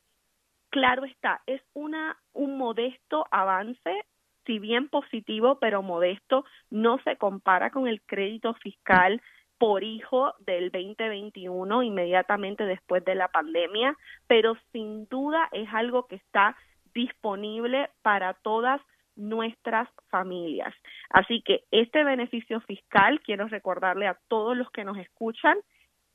[0.71, 4.05] claro está, es una, un modesto avance
[4.47, 9.21] si bien positivo, pero modesto, no se compara con el crédito fiscal
[9.59, 16.17] por hijo del 2021 inmediatamente después de la pandemia, pero sin duda es algo que
[16.17, 16.57] está
[16.95, 18.81] disponible para todas
[19.17, 20.75] nuestras familias.
[21.11, 25.57] Así que este beneficio fiscal, quiero recordarle a todos los que nos escuchan,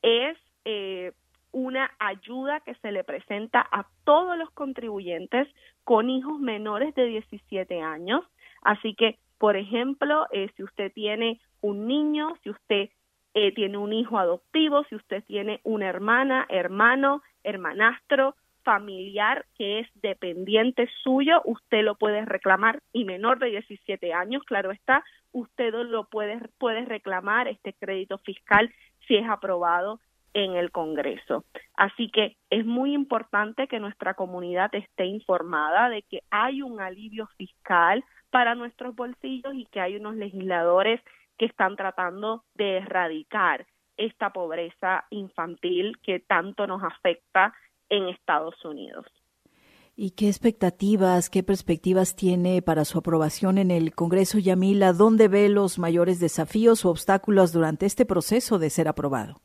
[0.02, 1.12] es eh,
[1.52, 5.46] una ayuda que se le presenta a todos los contribuyentes
[5.84, 8.24] con hijos menores de 17 años.
[8.62, 12.90] Así que, por ejemplo, eh, si usted tiene un niño, si usted
[13.34, 19.88] eh, tiene un hijo adoptivo, si usted tiene una hermana, hermano, hermanastro, familiar que es
[19.96, 26.04] dependiente suyo, usted lo puede reclamar y menor de 17 años, claro está, usted lo
[26.04, 28.72] puede, puede reclamar este crédito fiscal
[29.08, 29.98] si es aprobado
[30.34, 31.44] en el Congreso.
[31.74, 37.28] Así que es muy importante que nuestra comunidad esté informada de que hay un alivio
[37.36, 41.00] fiscal para nuestros bolsillos y que hay unos legisladores
[41.38, 43.66] que están tratando de erradicar
[43.96, 47.52] esta pobreza infantil que tanto nos afecta
[47.88, 49.06] en Estados Unidos.
[49.94, 54.94] ¿Y qué expectativas, qué perspectivas tiene para su aprobación en el Congreso, Yamila?
[54.94, 59.42] ¿Dónde ve los mayores desafíos o obstáculos durante este proceso de ser aprobado?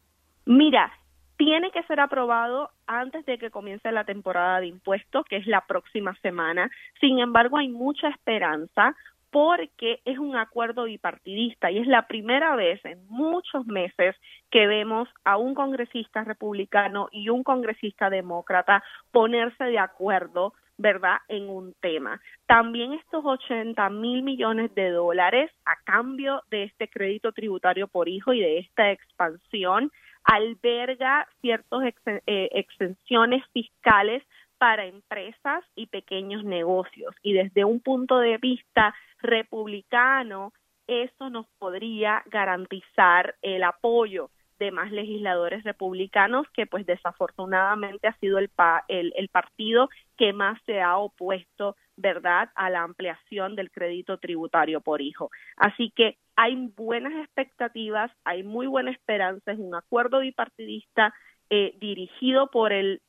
[0.48, 0.94] Mira,
[1.36, 5.66] tiene que ser aprobado antes de que comience la temporada de impuestos, que es la
[5.68, 6.72] próxima semana.
[7.02, 8.96] Sin embargo, hay mucha esperanza
[9.30, 14.16] porque es un acuerdo bipartidista y es la primera vez en muchos meses
[14.50, 18.82] que vemos a un congresista republicano y un congresista demócrata
[19.12, 22.22] ponerse de acuerdo ¿verdad?, en un tema.
[22.46, 28.32] También estos 80 mil millones de dólares a cambio de este crédito tributario por hijo
[28.32, 29.92] y de esta expansión
[30.28, 34.24] alberga ciertas eh, exenciones fiscales
[34.58, 37.16] para empresas y pequeños negocios.
[37.24, 40.52] Y desde un punto de vista republicano,
[40.86, 48.38] eso nos podría garantizar el apoyo de más legisladores republicanos que pues desafortunadamente ha sido
[48.40, 48.50] el,
[48.88, 54.82] el, el, partido que más se ha opuesto, ¿verdad?, a la ampliación del crédito tributario
[54.82, 55.30] por hijo.
[55.58, 61.14] Así que hay buenas expectativas, hay muy buena esperanza, es un acuerdo bipartidista
[61.50, 63.02] eh, dirigido por el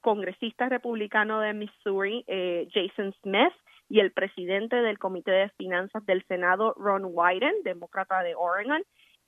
[0.00, 3.52] congresista republicano de Missouri, eh, Jason Smith,
[3.88, 8.82] y el presidente del Comité de Finanzas del Senado, Ron Wyden, demócrata de Oregon,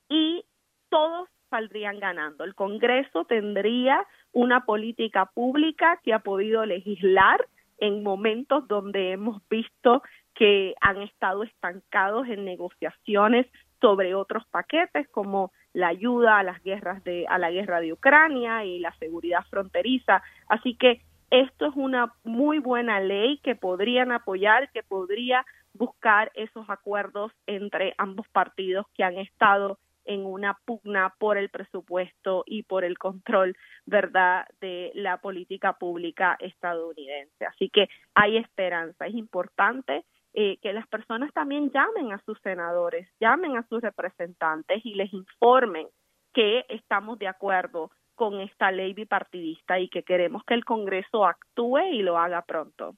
[0.09, 0.45] y
[0.89, 2.45] todos saldrían ganando.
[2.45, 7.45] El Congreso tendría una política pública que ha podido legislar
[7.79, 10.03] en momentos donde hemos visto
[10.35, 13.47] que han estado estancados en negociaciones
[13.81, 18.65] sobre otros paquetes como la ayuda a las guerras de a la guerra de Ucrania
[18.65, 20.23] y la seguridad fronteriza.
[20.49, 26.69] Así que esto es una muy buena ley que podrían apoyar, que podría buscar esos
[26.71, 29.79] acuerdos entre ambos partidos que han estado
[30.09, 36.37] en una pugna por el presupuesto y por el control, ¿verdad?, de la política pública
[36.41, 37.45] estadounidense.
[37.45, 39.07] Así que hay esperanza.
[39.07, 44.85] Es importante eh, que las personas también llamen a sus senadores, llamen a sus representantes
[44.85, 45.87] y les informen
[46.33, 51.81] que estamos de acuerdo con esta ley bipartidista y que queremos que el Congreso actúe
[51.93, 52.95] y lo haga pronto.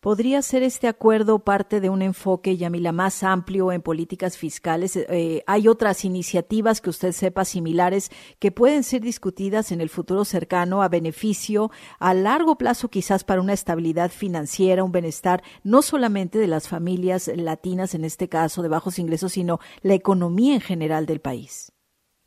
[0.00, 4.96] ¿Podría ser este acuerdo parte de un enfoque, Yamila, más amplio en políticas fiscales?
[4.96, 8.08] Eh, ¿Hay otras iniciativas que usted sepa similares
[8.40, 13.42] que pueden ser discutidas en el futuro cercano a beneficio a largo plazo quizás para
[13.42, 18.70] una estabilidad financiera, un bienestar no solamente de las familias latinas, en este caso de
[18.70, 21.76] bajos ingresos, sino la economía en general del país?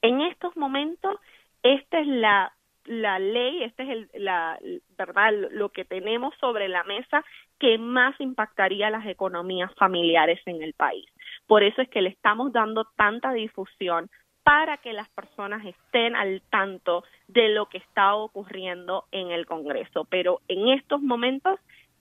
[0.03, 1.15] En estos momentos,
[1.63, 2.53] esta es la
[2.86, 4.59] la ley, este es el, la,
[4.97, 7.23] verdad, lo que tenemos sobre la mesa
[7.63, 11.06] que más impactaría las economías familiares en el país.
[11.47, 14.10] Por eso es que le estamos dando tanta difusión
[14.43, 20.06] para que las personas estén al tanto de lo que está ocurriendo en el Congreso.
[20.10, 21.58] Pero en estos momentos,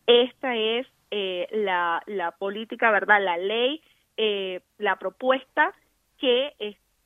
[0.08, 3.22] esta es eh, la, la política, ¿verdad?
[3.22, 3.80] La ley,
[4.16, 5.72] eh, la propuesta
[6.18, 6.54] que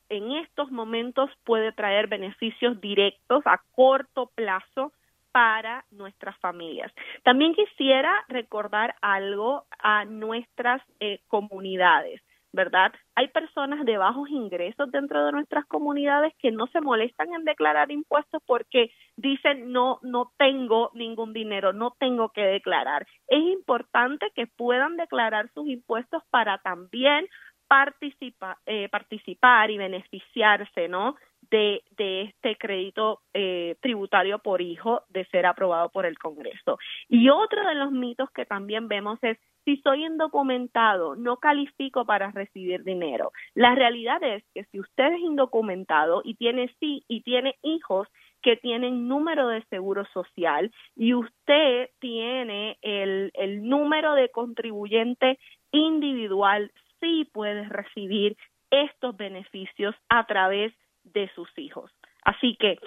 [0.09, 4.93] en estos momentos puede traer beneficios directos a corto plazo
[5.37, 6.91] para nuestras familias.
[7.23, 12.23] También quisiera recordar algo a nuestras eh, comunidades.
[12.53, 12.91] ¿verdad?
[13.17, 17.91] Hay personas de bajos ingresos dentro de nuestras comunidades que no se molestan en declarar
[17.91, 23.07] impuestos porque dicen no, no tengo ningún dinero, no tengo que declarar.
[23.29, 27.27] Es importante que puedan declarar sus impuestos para también
[27.69, 31.17] participa, eh, participar y beneficiarse, ¿no?
[31.51, 36.79] De, este crédito eh, tributario por hijo de ser aprobado por el Congreso.
[37.09, 42.31] Y otro de los mitos que también vemos es si soy indocumentado, no califico para
[42.31, 43.33] recibir dinero.
[43.55, 48.09] La realidad es que si usted es indocumentado y tiene sí y tiene hijos
[48.43, 55.39] que tienen número de seguro social y usted tiene el, el número de contribuyente
[55.73, 56.71] individual
[57.01, 58.37] sí puedes recibir
[58.71, 60.86] estos beneficios a través de
[61.35, 61.91] sus hijos.
[62.23, 62.79] Así que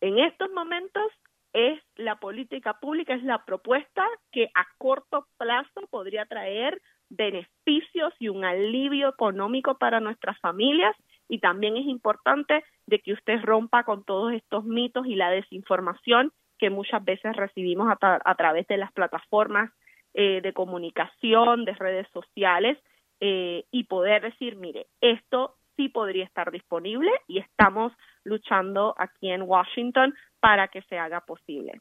[0.00, 1.04] en estos momentos
[1.52, 8.28] es la política pública, es la propuesta que a corto plazo podría traer beneficios y
[8.28, 10.96] un alivio económico para nuestras familias
[11.28, 16.32] y también es importante de que usted rompa con todos estos mitos y la desinformación
[16.58, 19.72] que muchas veces recibimos a, través de las plataformas
[20.12, 22.78] eh, de comunicación, de redes sociales
[23.20, 27.92] eh, y poder decir, mire, esto sí podría estar disponible y estamos
[28.24, 31.80] luchando aquí en Washington para que se haga posible.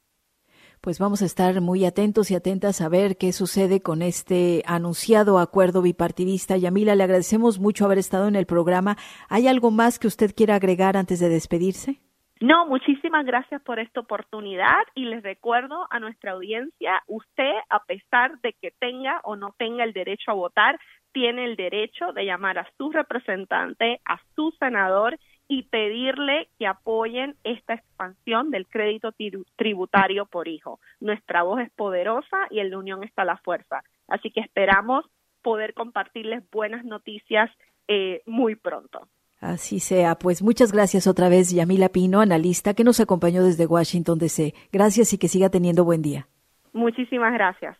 [0.81, 5.39] Pues vamos a estar muy atentos y atentas a ver qué sucede con este anunciado
[5.39, 6.57] acuerdo bipartidista.
[6.57, 8.97] Yamila, le agradecemos mucho haber estado en el programa.
[9.29, 12.01] ¿Hay algo más que usted quiera agregar antes de despedirse?
[12.41, 18.37] No, muchísimas gracias por esta oportunidad y les recuerdo a nuestra audiencia, usted, a pesar
[18.41, 20.77] de que tenga o no tenga el derecho a votar,
[21.13, 27.35] tiene el derecho de llamar a su representante, a su senador y pedirle que apoyen
[27.43, 29.13] esta expansión del crédito
[29.55, 30.79] tributario por hijo.
[30.99, 33.83] Nuestra voz es poderosa y en la unión está la fuerza.
[34.07, 35.05] Así que esperamos
[35.41, 37.51] poder compartirles buenas noticias
[37.87, 39.07] eh, muy pronto.
[39.39, 40.15] Así sea.
[40.15, 44.53] Pues muchas gracias otra vez, Yamila Pino, analista que nos acompañó desde Washington DC.
[44.71, 46.27] Gracias y que siga teniendo buen día.
[46.71, 47.77] Muchísimas gracias.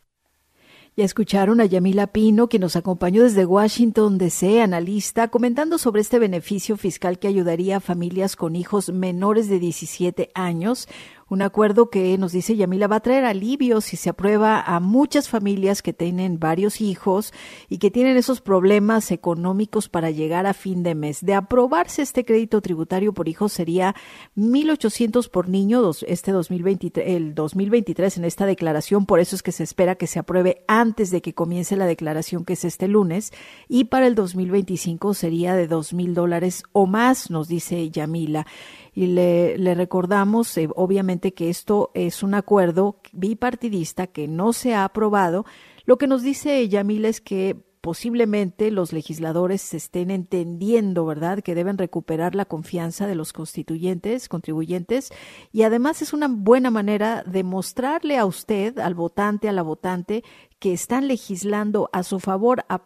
[0.96, 6.20] Ya escucharon a Yamila Pino, que nos acompañó desde Washington DC, analista, comentando sobre este
[6.20, 10.86] beneficio fiscal que ayudaría a familias con hijos menores de 17 años
[11.28, 15.28] un acuerdo que nos dice Yamila va a traer alivio si se aprueba a muchas
[15.28, 17.32] familias que tienen varios hijos
[17.68, 21.24] y que tienen esos problemas económicos para llegar a fin de mes.
[21.24, 23.94] De aprobarse este crédito tributario por hijos sería
[24.36, 25.74] 1.800 por niño
[26.06, 29.06] este 2023, el 2023 en esta declaración.
[29.06, 32.44] Por eso es que se espera que se apruebe antes de que comience la declaración
[32.44, 33.32] que es este lunes.
[33.68, 38.46] Y para el 2025 sería de dos mil dólares o más, nos dice Yamila
[38.94, 44.84] y le, recordamos, eh, obviamente, que esto es un acuerdo bipartidista que no se ha
[44.84, 45.44] aprobado.
[45.84, 51.76] Lo que nos dice Yamil es que posiblemente los legisladores estén entendiendo, ¿verdad?, que deben
[51.76, 55.12] recuperar la confianza de los constituyentes, contribuyentes,
[55.52, 60.24] y además es una buena manera de mostrarle a usted, al votante, a la votante,
[60.58, 62.78] que están legislando a su favor, a,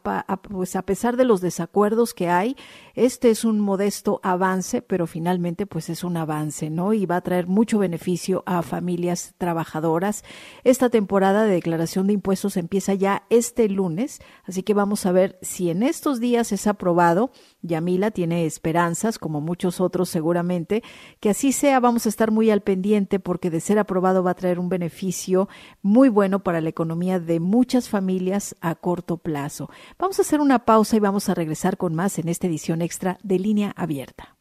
[0.42, 2.56] pues a pesar de los desacuerdos que hay,
[2.94, 6.92] este es un modesto avance, pero finalmente pues es un avance, ¿no?
[6.92, 10.24] Y va a traer mucho beneficio a familias trabajadoras.
[10.64, 15.38] Esta temporada de declaración de impuestos empieza ya este lunes, así que vamos a ver
[15.42, 17.30] si en estos días es aprobado.
[17.62, 20.82] Yamila tiene esperanzas, como muchos otros seguramente,
[21.20, 21.80] que así sea.
[21.80, 25.48] Vamos a estar muy al pendiente porque de ser aprobado va a traer un beneficio
[25.82, 29.68] muy bueno para la economía de muchas familias a corto plazo.
[29.98, 33.18] Vamos a hacer una pausa y vamos a regresar con más en esta edición extra
[33.24, 34.37] de línea abierta.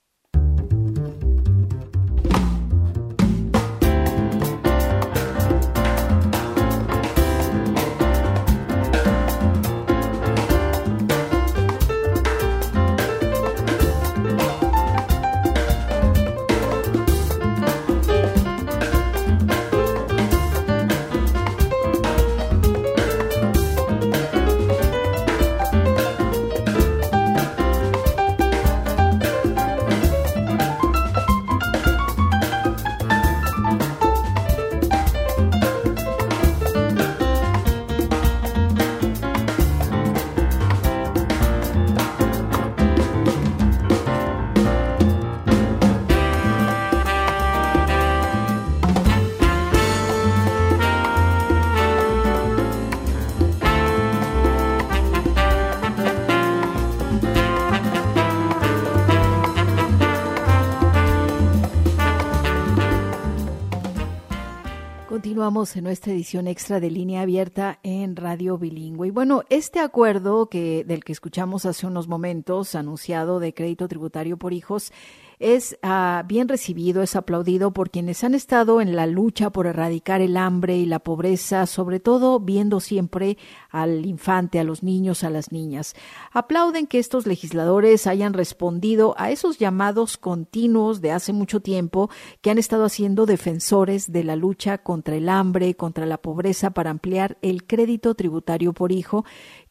[65.47, 69.07] En nuestra edición extra de línea abierta en Radio Bilingüe.
[69.07, 74.35] Y bueno, este acuerdo que del que escuchamos hace unos momentos, anunciado de crédito tributario
[74.35, 74.91] por hijos,
[75.39, 80.21] es ah, bien recibido, es aplaudido por quienes han estado en la lucha por erradicar
[80.21, 83.37] el hambre y la pobreza, sobre todo viendo siempre
[83.69, 85.95] al infante, a los niños, a las niñas.
[86.31, 92.09] Aplauden que estos legisladores hayan respondido a esos llamados continuos de hace mucho tiempo
[92.41, 96.89] que han estado haciendo defensores de la lucha contra el hambre, contra la pobreza, para
[96.89, 99.23] ampliar el crédito tributario por hijo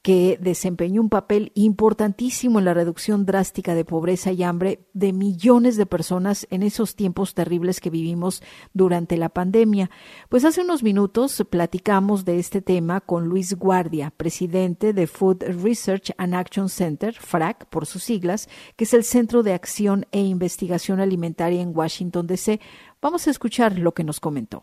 [0.07, 5.77] que desempeñó un papel importantísimo en la reducción drástica de pobreza y hambre de millones
[5.77, 8.41] de personas en esos tiempos terribles que vivimos
[8.73, 9.91] durante la pandemia.
[10.29, 16.13] Pues hace unos minutos platicamos de este tema con Luis Guardia, presidente de Food Research
[16.19, 21.01] and Action Center, FRAC por sus siglas, que es el Centro de Acción e Investigación
[21.01, 22.61] Alimentaria en Washington, D.C.
[23.03, 24.63] Vamos a escuchar lo que nos comentó.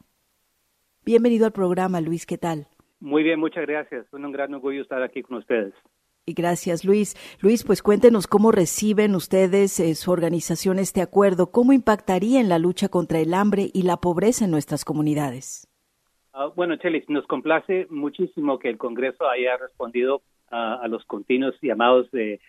[1.04, 2.70] Bienvenido al programa, Luis, ¿qué tal?
[3.04, 4.06] Muy bien, muchas gracias.
[4.06, 5.74] Es un gran orgullo estar aquí con ustedes.
[6.26, 7.18] Y gracias, Luis.
[7.42, 11.52] Luis, pues cuéntenos cómo reciben ustedes, eh, su organización, este acuerdo.
[11.52, 15.68] ¿Cómo impactaría en la lucha contra el hambre y la pobreza en nuestras comunidades?
[16.32, 22.10] Ah, bueno, Chelis, nos complace muchísimo que el Congreso haya respondido a los continuos llamados
[22.12, 22.40] de,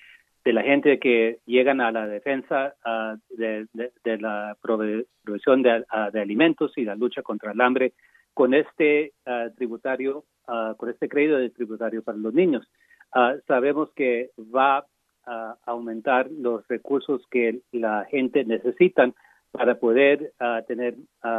[0.44, 2.74] la gente que llegan a la defensa
[3.30, 3.66] de,
[4.20, 7.94] la provisión de, de, alimentos y la lucha contra el hambre
[8.35, 12.66] con este ah, tributario Ah, con este crédito de tributario para los niños.
[13.12, 14.87] Ah, sabemos que va
[15.26, 19.11] a aumentar los recursos que la gente necesita
[19.53, 20.35] para poder
[20.66, 20.97] tener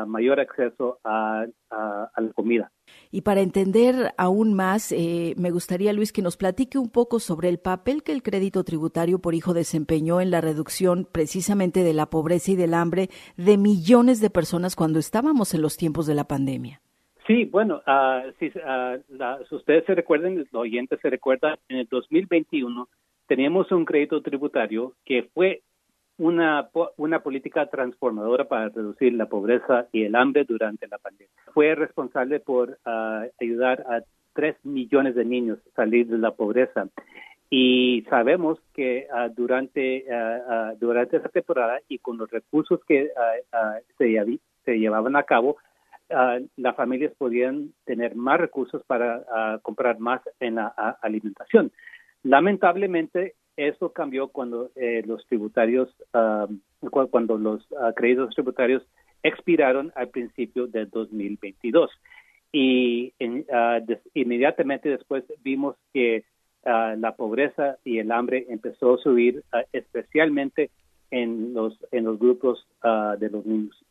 [0.07, 2.71] mayor acceso a, la comida.
[3.11, 7.49] Y para entender aún más, eh, me gustaría, Luis, que nos platique un poco sobre
[7.49, 12.09] el papel que el crédito tributario por hijo desempeñó en la reducción precisamente de la
[12.09, 16.23] pobreza y del hambre de millones de personas cuando estábamos en los tiempos de la
[16.23, 16.81] pandemia.
[17.27, 18.51] Sí, bueno, uh, si,
[19.51, 22.87] ustedes se recuerdan, los oyentes se recuerdan, en el 2021
[23.27, 25.63] teníamos un crédito tributario que fue
[26.17, 31.33] una, una política transformadora para reducir la pobreza y el hambre durante la pandemia.
[31.51, 32.77] Fue responsable por
[33.41, 34.01] ayudar a
[34.33, 36.87] tres millones de niños a salir de la pobreza.
[37.49, 40.05] Y sabemos que durante,
[40.79, 43.09] durante esa temporada y con los recursos que
[43.97, 45.57] se, se llevaban a cabo,
[46.09, 50.67] uh, las familias podían tener más recursos para comprar más en la
[51.01, 51.71] alimentación.
[52.23, 55.89] Lamentablemente, eso cambió cuando eh, los tributarios,
[56.89, 58.83] cuando los créditos tributarios
[59.23, 61.91] expiraron al principio de 2022.
[62.51, 63.13] Y
[64.13, 66.23] inmediatamente después vimos que
[66.63, 70.71] la pobreza y el hambre empezó a subir, especialmente
[71.11, 72.65] en los, en los grupos
[73.19, 73.85] de los niños.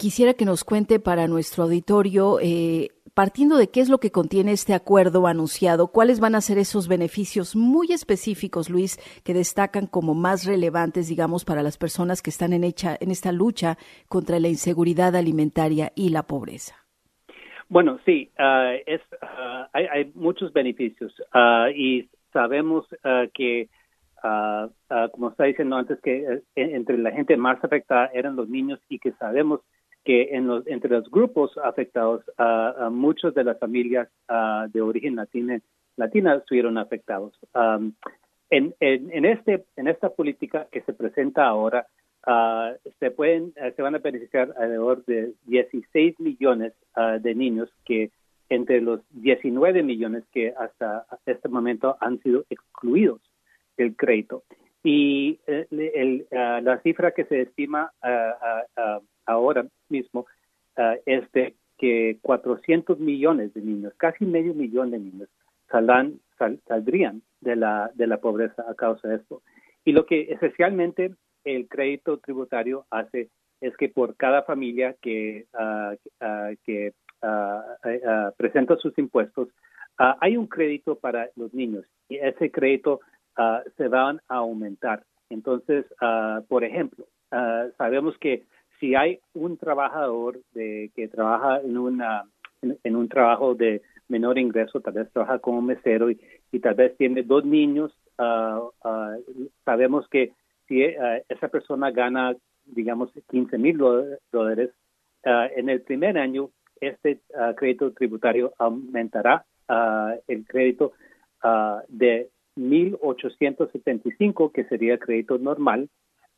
[0.00, 4.52] Quisiera que nos cuente para nuestro auditorio, eh, partiendo de qué es lo que contiene
[4.52, 8.96] este acuerdo anunciado, cuáles van a ser esos beneficios muy específicos, Luis,
[9.26, 13.30] que destacan como más relevantes, digamos, para las personas que están en, hecha, en esta
[13.30, 13.76] lucha
[14.08, 16.76] contra la inseguridad alimentaria y la pobreza.
[17.68, 22.86] Bueno, sí, ah, es, ah, hay, muchos beneficios ah, y sabemos
[23.34, 23.68] que,
[25.12, 28.98] como está diciendo antes, que eh, entre la gente más afectada eran los niños y
[28.98, 29.60] que sabemos
[30.04, 34.08] que los, entre los grupos afectados, a muchos de las familias
[34.72, 35.60] de origen latina,
[35.96, 37.38] latina estuvieron afectados.
[38.50, 41.86] en, en, este, en esta política que se presenta ahora,
[42.98, 46.74] se, pueden, eh, se van a beneficiar alrededor de 16 millones
[47.20, 48.10] de niños que
[48.50, 53.20] entre los 19 millones que hasta este momento han sido excluidos
[53.76, 54.42] del crédito.
[54.82, 57.92] Y eh, el, la cifra que se estima
[59.30, 60.26] ahora mismo
[60.76, 65.28] uh, es de que 400 millones de niños, casi medio millón de niños,
[65.70, 69.42] saldrían de la, de la pobreza a causa de esto.
[69.84, 71.14] Y lo que esencialmente
[71.44, 76.92] el crédito tributario hace es que por cada familia que, uh, uh, que
[78.36, 79.48] presenta sus impuestos,
[79.98, 83.00] hay un crédito para los niños y ese crédito
[83.76, 85.04] se va a aumentar.
[85.28, 85.84] Entonces,
[86.48, 87.04] por ejemplo,
[87.76, 88.44] sabemos que
[88.80, 92.24] si hay un trabajador de, que trabaja en, una,
[92.62, 96.18] en, un trabajo de menor ingreso, tal vez trabaja como mesero y,
[96.60, 99.14] tal vez tiene dos niños, ah, ah,
[99.64, 100.32] sabemos que
[100.66, 103.78] si ah, esa persona gana, digamos, 15 mil
[104.32, 104.70] dólares,
[105.22, 106.48] en el primer año
[106.80, 107.20] este
[107.56, 109.44] crédito tributario aumentará
[110.26, 110.94] el crédito
[111.88, 115.90] de 1.875, que sería crédito normal,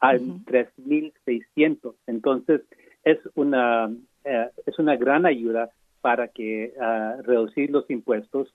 [0.03, 1.95] a 3.600.
[2.07, 2.61] Entonces,
[3.05, 3.91] es una,
[4.25, 5.71] eh, es una gran ayuda
[6.03, 6.75] para que
[7.23, 8.49] reducir los impuestos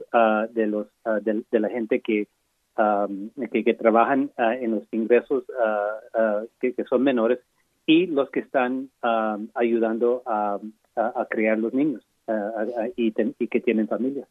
[0.51, 0.87] de los
[1.21, 2.27] de, la gente que
[3.51, 5.45] que, trabajan en los ingresos
[6.59, 7.39] que, son menores
[7.85, 8.89] y los que están
[9.55, 10.59] ayudando a,
[10.95, 12.05] a, criar los niños
[12.97, 14.27] y, y que tienen familias.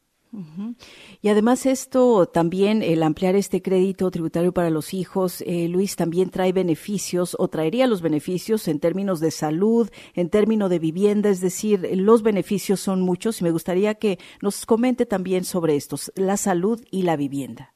[1.23, 6.31] Y además esto también, el ampliar este crédito tributario para los hijos, eh, Luis, también
[6.31, 11.41] trae beneficios o traería los beneficios en términos de salud, en términos de vivienda, es
[11.41, 16.37] decir, los beneficios son muchos y me gustaría que nos comente también sobre estos, la
[16.37, 17.73] salud y la vivienda.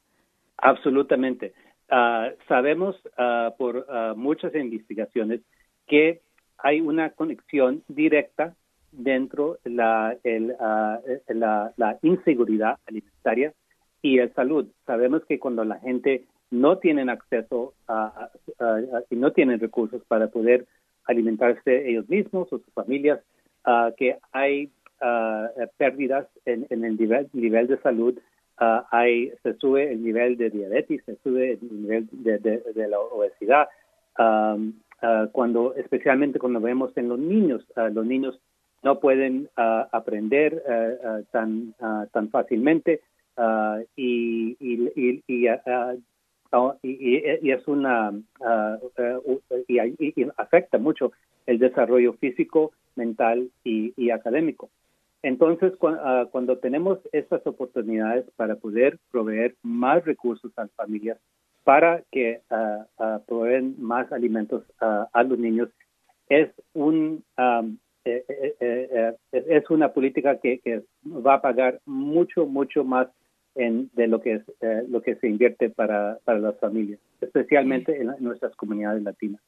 [0.58, 1.54] Absolutamente.
[1.88, 5.40] Ah, sabemos uh, por ah, muchas investigaciones
[5.86, 6.20] que
[6.58, 8.54] hay una conexión directa
[8.93, 13.53] dentro la, el, uh, la, la, inseguridad alimentaria
[14.03, 14.66] y el salud.
[14.86, 18.30] Sabemos que cuando la gente no tienen acceso a,
[19.09, 20.66] y no tienen recursos para poder
[21.05, 23.20] alimentarse ellos mismos o sus familias,
[23.66, 24.70] uh, que hay
[25.01, 28.18] uh, pérdidas en, en, el nivel, nivel de salud,
[28.91, 33.68] hay, se sube el nivel de diabetes, se sube el nivel de, de, la obesidad.
[34.18, 34.74] Um,
[35.32, 38.38] cuando especialmente cuando vemos en los niños, los niños
[38.83, 41.74] no pueden uh, aprender uh, uh, tan
[42.12, 43.01] tan fácilmente
[43.97, 45.47] y, y, y, y,
[47.51, 48.12] es una
[49.68, 51.12] y, afecta mucho
[51.47, 54.68] el desarrollo físico, mental y, académico.
[55.22, 61.18] Entonces, cuando tenemos estas oportunidades para poder proveer más recursos a las familias
[61.64, 62.41] para que
[63.26, 65.70] proveen más alimentos a los niños,
[66.28, 67.24] es un
[68.05, 73.09] eh, eh, eh, es una política que, va a pagar mucho, mucho más
[73.55, 74.42] en, de lo que es
[74.88, 79.40] lo que se invierte para, para las familias, especialmente en, nuestras comunidades latinas.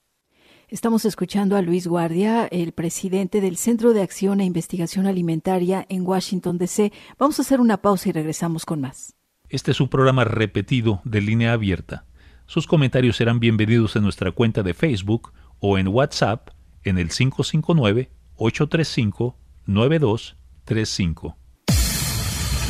[0.68, 6.06] Estamos escuchando a Luis Guardia, el presidente del Centro de Acción e Investigación Alimentaria en
[6.06, 6.92] Washington, D.C.
[7.18, 9.14] Vamos a hacer una pausa y regresamos con más.
[9.48, 12.06] Este es un programa repetido de línea abierta.
[12.46, 16.48] Sus comentarios serán bienvenidos en nuestra cuenta de Facebook o en WhatsApp
[16.84, 19.34] en el 559 835
[19.66, 21.41] 9235.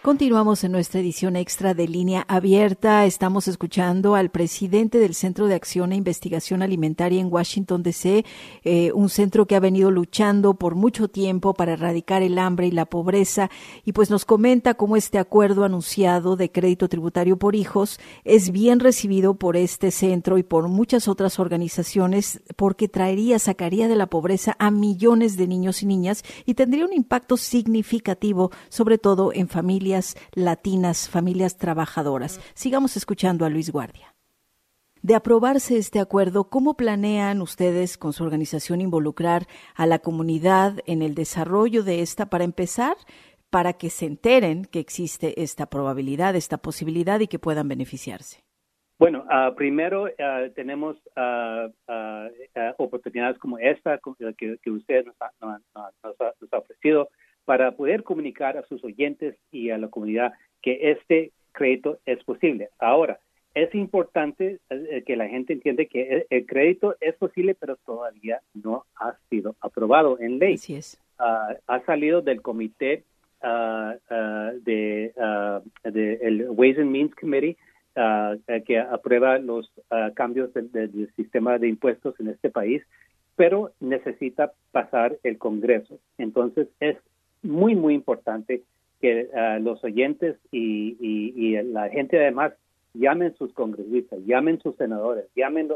[0.00, 3.04] Continuamos en nuestra edición extra de línea abierta.
[3.04, 8.24] Estamos escuchando al presidente del Centro de Acción e Investigación Alimentaria en Washington, D.C.,
[8.62, 12.70] eh, un centro que ha venido luchando por mucho tiempo para erradicar el hambre y
[12.70, 13.50] la pobreza.
[13.84, 18.78] Y pues nos comenta cómo este acuerdo anunciado de crédito tributario por hijos es bien
[18.78, 24.54] recibido por este centro y por muchas otras organizaciones porque traería, sacaría de la pobreza
[24.60, 29.87] a millones de niños y niñas y tendría un impacto significativo, sobre todo en familias
[30.34, 32.40] latinas, familias trabajadoras.
[32.54, 34.14] Sigamos escuchando a Luis Guardia.
[35.02, 41.02] De aprobarse este acuerdo, ¿cómo planean ustedes con su organización involucrar a la comunidad en
[41.02, 42.96] el desarrollo de esta para empezar,
[43.48, 48.42] para que se enteren que existe esta probabilidad, esta posibilidad y que puedan beneficiarse?
[48.98, 51.68] Bueno, ah, primero ah, tenemos ah,
[52.78, 54.00] oportunidades como esta
[54.36, 55.16] que, usted nos
[56.52, 57.08] ha ofrecido
[57.48, 62.68] para poder comunicar a sus oyentes y a la comunidad que este crédito es posible.
[62.78, 63.20] Ahora,
[63.54, 68.84] es importante eh, que la gente entienda que el, crédito es posible, pero todavía no
[68.96, 70.56] ha sido aprobado en ley.
[70.56, 71.00] Así es.
[71.18, 73.04] Ah, ha salido del comité
[73.42, 73.94] uh,
[74.60, 75.14] de,
[76.20, 77.56] el Ways and Means Committee
[78.66, 79.72] que aprueba los
[80.14, 82.82] cambios del sistema de impuestos en este país,
[83.36, 85.98] pero necesita pasar el Congreso.
[86.18, 86.98] Entonces es
[87.42, 88.62] muy, muy importante
[89.00, 92.52] que ah, los oyentes y, y, la gente además
[92.94, 95.70] llamen sus congresistas, llamen sus senadores, llamen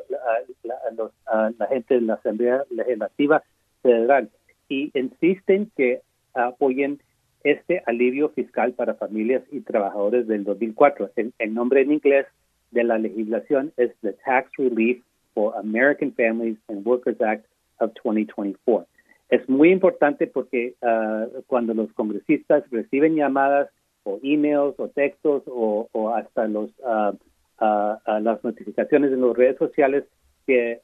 [1.27, 3.43] a, la gente de la Asamblea Legislativa
[3.83, 4.31] Federal
[4.69, 6.01] y insisten que
[6.35, 7.01] apoyen
[7.45, 11.11] este alivio fiscal para familias y trabajadores del 2004.
[11.17, 12.27] El, el nombre en inglés
[12.71, 15.03] de la legislación es the Tax Relief
[15.35, 17.45] for American Families and Workers Act
[17.79, 18.87] of 2024.
[19.29, 23.71] Es muy importante porque ah, cuando los congresistas reciben llamadas
[24.05, 27.17] o emails o textos o, hasta los uh,
[27.61, 30.05] las notificaciones en las redes sociales
[30.45, 30.81] que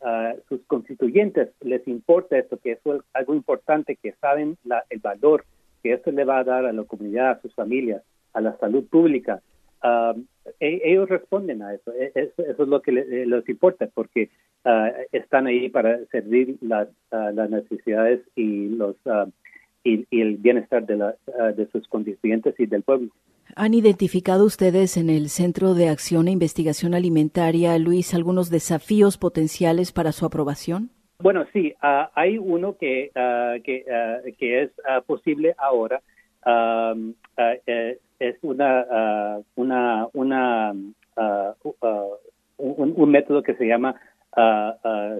[0.48, 2.78] sus constituyentes les importa esto, que es
[3.12, 4.56] algo importante, que saben
[4.88, 5.44] el valor
[5.82, 8.84] que esto le va a dar a la comunidad, a sus familias, a la salud
[8.88, 9.42] pública,
[10.60, 11.92] e, ellos responden a eso.
[11.92, 12.42] E, eso.
[12.42, 14.30] es lo que les, importa, porque
[15.12, 18.96] están ahí para servir las, las necesidades y los
[19.84, 21.14] y, el bienestar de, la,
[21.56, 23.10] de sus constituyentes y del pueblo.
[23.56, 29.92] ¿Han identificado ustedes en el Centro de Acción e Investigación Alimentaria, Luis, algunos desafíos potenciales
[29.92, 30.90] para su aprobación?
[31.20, 34.70] Bueno, sí, ah, hay uno que, ah, que, ah, que, es
[35.06, 36.00] posible ahora.
[37.66, 40.72] Eh, es una, una, una
[42.58, 44.00] un, un, método que se llama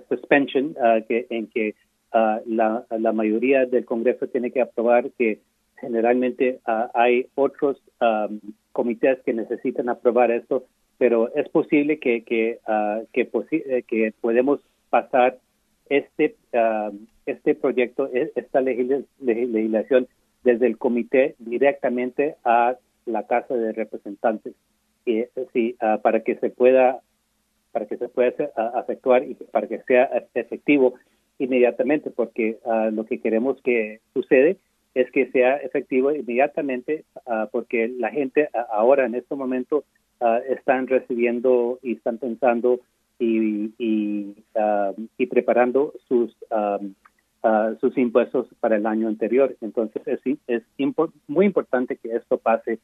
[0.08, 0.74] suspension,
[1.08, 1.74] que, en que
[2.12, 5.40] la, la mayoría del Congreso tiene que aprobar que
[5.80, 8.40] generalmente uh, hay otros um,
[8.72, 10.64] comités que necesitan aprobar esto,
[10.98, 14.60] pero es posible que que uh, que, eh, que, podemos
[14.90, 15.38] pasar
[15.88, 16.94] este uh,
[17.26, 20.08] este proyecto, e, esta legislación
[20.44, 24.54] desde el comité directamente a la Casa de Representantes,
[25.04, 27.00] y, sí, para que se pueda
[27.72, 28.32] para que se pueda
[28.78, 30.94] efectuar y para que sea efectivo
[31.38, 32.58] inmediatamente, porque
[32.92, 34.58] lo que queremos que sucede
[34.94, 39.84] es que sea efectivo inmediatamente, ah, porque la gente ahora en este momento
[40.20, 42.80] uh, están recibiendo y están pensando
[43.18, 44.92] y, y, ah,
[45.30, 46.36] preparando sus
[47.80, 49.56] sus impuestos para el año anterior.
[49.60, 50.62] Entonces es, es
[51.28, 52.78] muy importante que esto pase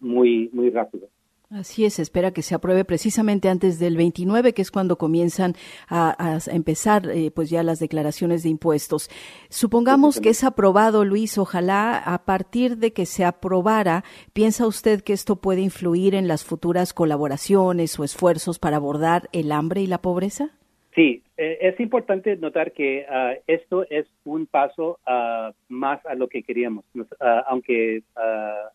[0.00, 1.08] muy muy rápido.
[1.50, 5.56] Así es, espera que se apruebe precisamente antes del 29, que es cuando comienzan
[5.88, 9.10] a, empezar eh, pues ya las declaraciones de impuestos.
[9.48, 15.12] Supongamos que es aprobado, Luis, ojalá a partir de que se aprobara, ¿piensa usted que
[15.12, 20.00] esto puede influir en las futuras colaboraciones o esfuerzos para abordar el hambre y la
[20.00, 20.52] pobreza?
[20.94, 26.26] Sí, eh, es importante notar que ah, esto es un paso uh, más a lo
[26.28, 27.04] que queríamos, uh,
[27.46, 28.02] aunque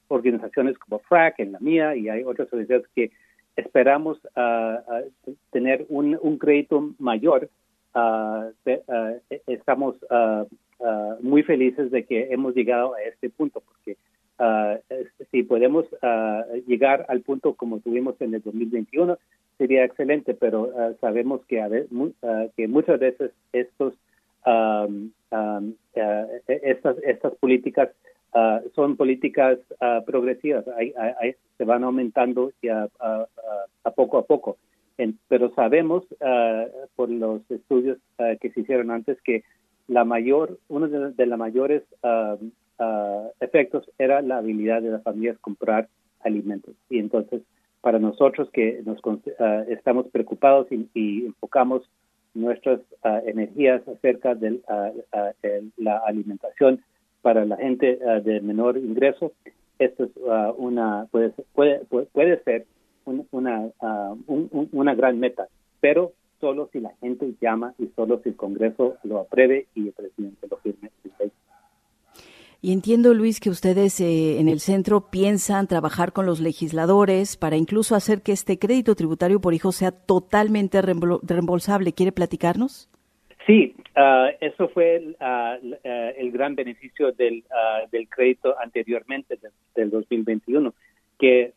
[0.07, 3.11] organizaciones como FRAC, en la mía, y hay otras organizaciones que
[3.57, 4.19] esperamos
[5.51, 7.49] tener un, un, crédito mayor,
[9.47, 9.95] estamos
[11.21, 13.97] muy felices de que hemos llegado a este punto, porque
[15.31, 15.85] si podemos
[16.67, 19.17] llegar al punto como tuvimos en el 2021,
[19.57, 21.69] sería excelente, pero ah, sabemos que, a
[22.23, 23.93] ah, que muchas veces estos,
[24.45, 24.87] ah,
[25.95, 27.89] e, estas, estas políticas
[28.73, 29.57] son políticas
[30.05, 30.65] progresivas,
[31.57, 34.57] se van aumentando ya, a poco a poco.
[35.29, 36.03] pero sabemos
[36.97, 37.97] por los estudios
[38.41, 39.45] que se hicieron antes que
[39.87, 41.83] la mayor, uno de, de los mayores
[43.39, 45.87] efectos era la habilidad de las familias comprar
[46.19, 46.75] alimentos.
[46.89, 47.41] Y entonces
[47.85, 48.97] para nosotros que nos
[49.37, 51.83] ah, estamos preocupados y, enfocamos
[52.33, 54.91] nuestras ah, energías acerca de ah,
[55.77, 56.81] la alimentación
[57.21, 59.33] para la gente de menor ingreso,
[59.77, 60.11] esto es
[60.57, 62.65] una puede puede puede ser
[63.31, 63.69] una
[64.71, 65.47] una gran meta,
[65.79, 69.93] pero solo si la gente llama y solo si el Congreso lo apruebe y el
[69.93, 70.89] presidente lo firme.
[72.65, 77.57] Y entiendo, Luis, que ustedes eh, en el centro piensan trabajar con los legisladores para
[77.57, 81.93] incluso hacer que este crédito tributario por hijo sea totalmente reembolsable.
[81.93, 82.89] ¿Quiere platicarnos?
[83.45, 85.75] Sí, uh, eso fue uh,
[86.17, 87.43] el gran beneficio del,
[87.91, 89.37] del crédito anteriormente,
[89.75, 90.73] del 2021,
[91.19, 91.53] que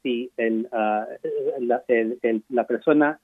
[0.00, 1.82] si el, la,
[2.50, 3.18] la, persona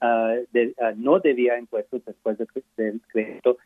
[0.96, 2.36] no debía impuestos después
[2.76, 3.58] del crédito,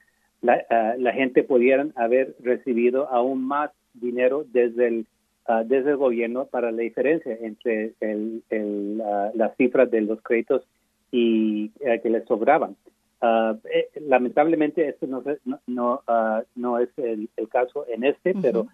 [0.44, 5.06] la, ah, la gente pudieran haber recibido aún más dinero desde el,
[5.48, 10.20] uh, desde el gobierno para la diferencia entre el, el, uh, las cifras de los
[10.20, 10.66] créditos
[11.10, 12.76] y eh, que les sobraban.
[13.22, 15.22] Eh, lamentablemente esto no,
[15.66, 16.02] no,
[16.56, 18.66] no es el, el, caso en este, pero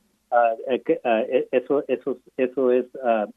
[0.66, 2.86] eh, eso, eso, eso es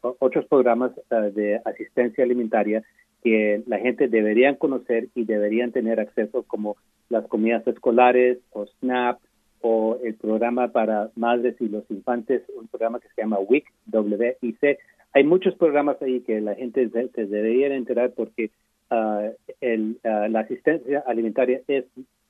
[0.00, 2.82] otros programas de asistencia alimentaria
[3.22, 6.76] que la gente deberían conocer y deberían tener acceso como
[7.10, 9.18] las comidas escolares o SNAP
[9.60, 14.78] o el programa para madres y los infantes, un programa que se llama WIC, W-I-C.
[15.12, 18.50] Hay muchos programas ahí que la gente se, debería enterar porque
[18.90, 21.84] uh, el, uh, la asistencia alimentaria es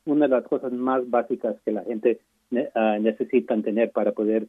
[0.04, 4.46] una de las cosas más básicas que la gente uh, necesita tener para poder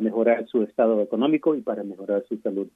[0.00, 2.68] mejorar su estado económico y para mejorar su salud.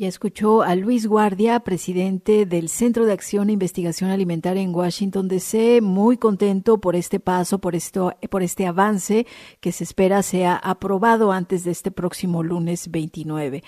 [0.00, 5.28] Ya escuchó a Luis Guardia, presidente del Centro de Acción e Investigación Alimentaria en Washington
[5.28, 9.26] DC, muy contento por este paso, por esto, por este avance
[9.60, 13.62] que se espera sea aprobado antes de este próximo lunes 29.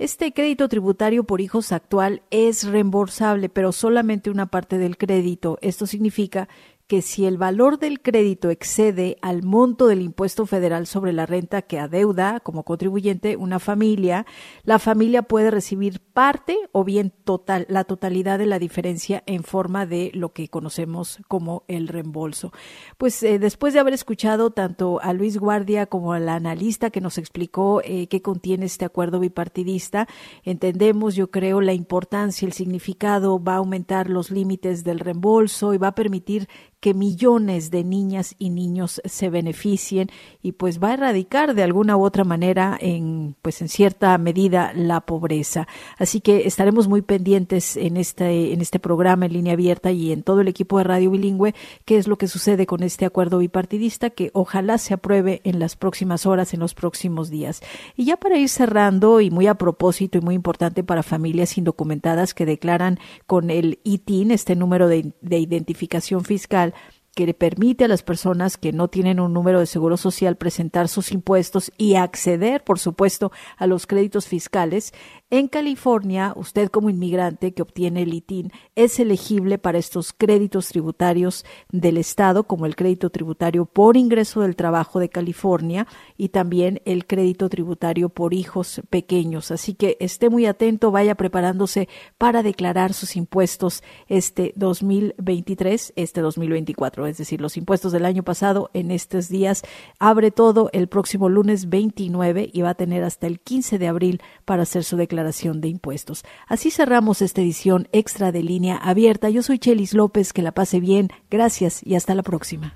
[0.00, 5.56] Este crédito tributario por hijos actual es reembolsable, pero solamente una parte del crédito.
[5.62, 6.48] Esto significa
[6.86, 11.62] que si el valor del crédito excede al monto del impuesto federal sobre la renta
[11.62, 14.24] que adeuda como contribuyente una familia,
[14.62, 19.84] la familia puede recibir parte o bien total, la totalidad de la diferencia en forma
[19.84, 22.52] de lo que conocemos como el reembolso.
[22.98, 27.18] Pues eh, después de haber escuchado tanto a Luis Guardia como al analista que nos
[27.18, 30.06] explicó eh, qué contiene este acuerdo bipartidista,
[30.44, 35.78] entendemos, yo creo, la importancia, el significado, va a aumentar los límites del reembolso y
[35.78, 36.48] va a permitir
[36.80, 40.10] que millones de niñas y niños se beneficien
[40.42, 44.72] y pues va a erradicar de alguna u otra manera en pues en cierta medida
[44.74, 45.66] la pobreza.
[45.98, 50.22] Así que estaremos muy pendientes en este en este programa en línea abierta y en
[50.22, 51.54] todo el equipo de Radio Bilingüe
[51.84, 55.76] qué es lo que sucede con este acuerdo bipartidista que ojalá se apruebe en las
[55.76, 57.62] próximas horas, en los próximos días.
[57.96, 62.34] Y ya para ir cerrando y muy a propósito y muy importante para familias indocumentadas
[62.34, 66.74] que declaran con el ITIN, este número de, de identificación fiscal,
[67.16, 70.86] que le permite a las personas que no tienen un número de seguro social presentar
[70.86, 74.92] sus impuestos y acceder, por supuesto, a los créditos fiscales.
[75.28, 81.44] En California, usted como inmigrante que obtiene el ITIN es elegible para estos créditos tributarios
[81.72, 87.08] del Estado, como el crédito tributario por ingreso del trabajo de California y también el
[87.08, 89.50] crédito tributario por hijos pequeños.
[89.50, 97.04] Así que esté muy atento, vaya preparándose para declarar sus impuestos este 2023, este 2024
[97.08, 99.64] es decir, los impuestos del año pasado en estos días.
[99.98, 104.22] Abre todo el próximo lunes 29 y va a tener hasta el 15 de abril
[104.44, 106.24] para hacer su declaración de impuestos.
[106.46, 109.30] Así cerramos esta edición extra de línea abierta.
[109.30, 111.08] Yo soy Chelis López, que la pase bien.
[111.30, 112.72] Gracias y hasta la próxima.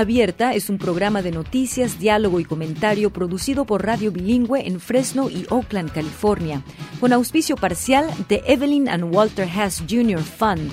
[0.00, 5.28] Abierta es un programa de noticias, diálogo y comentario producido por Radio Bilingüe en Fresno
[5.28, 6.62] y Oakland, California,
[7.00, 10.20] con auspicio parcial de Evelyn and Walter Hess Jr.
[10.20, 10.72] Fund,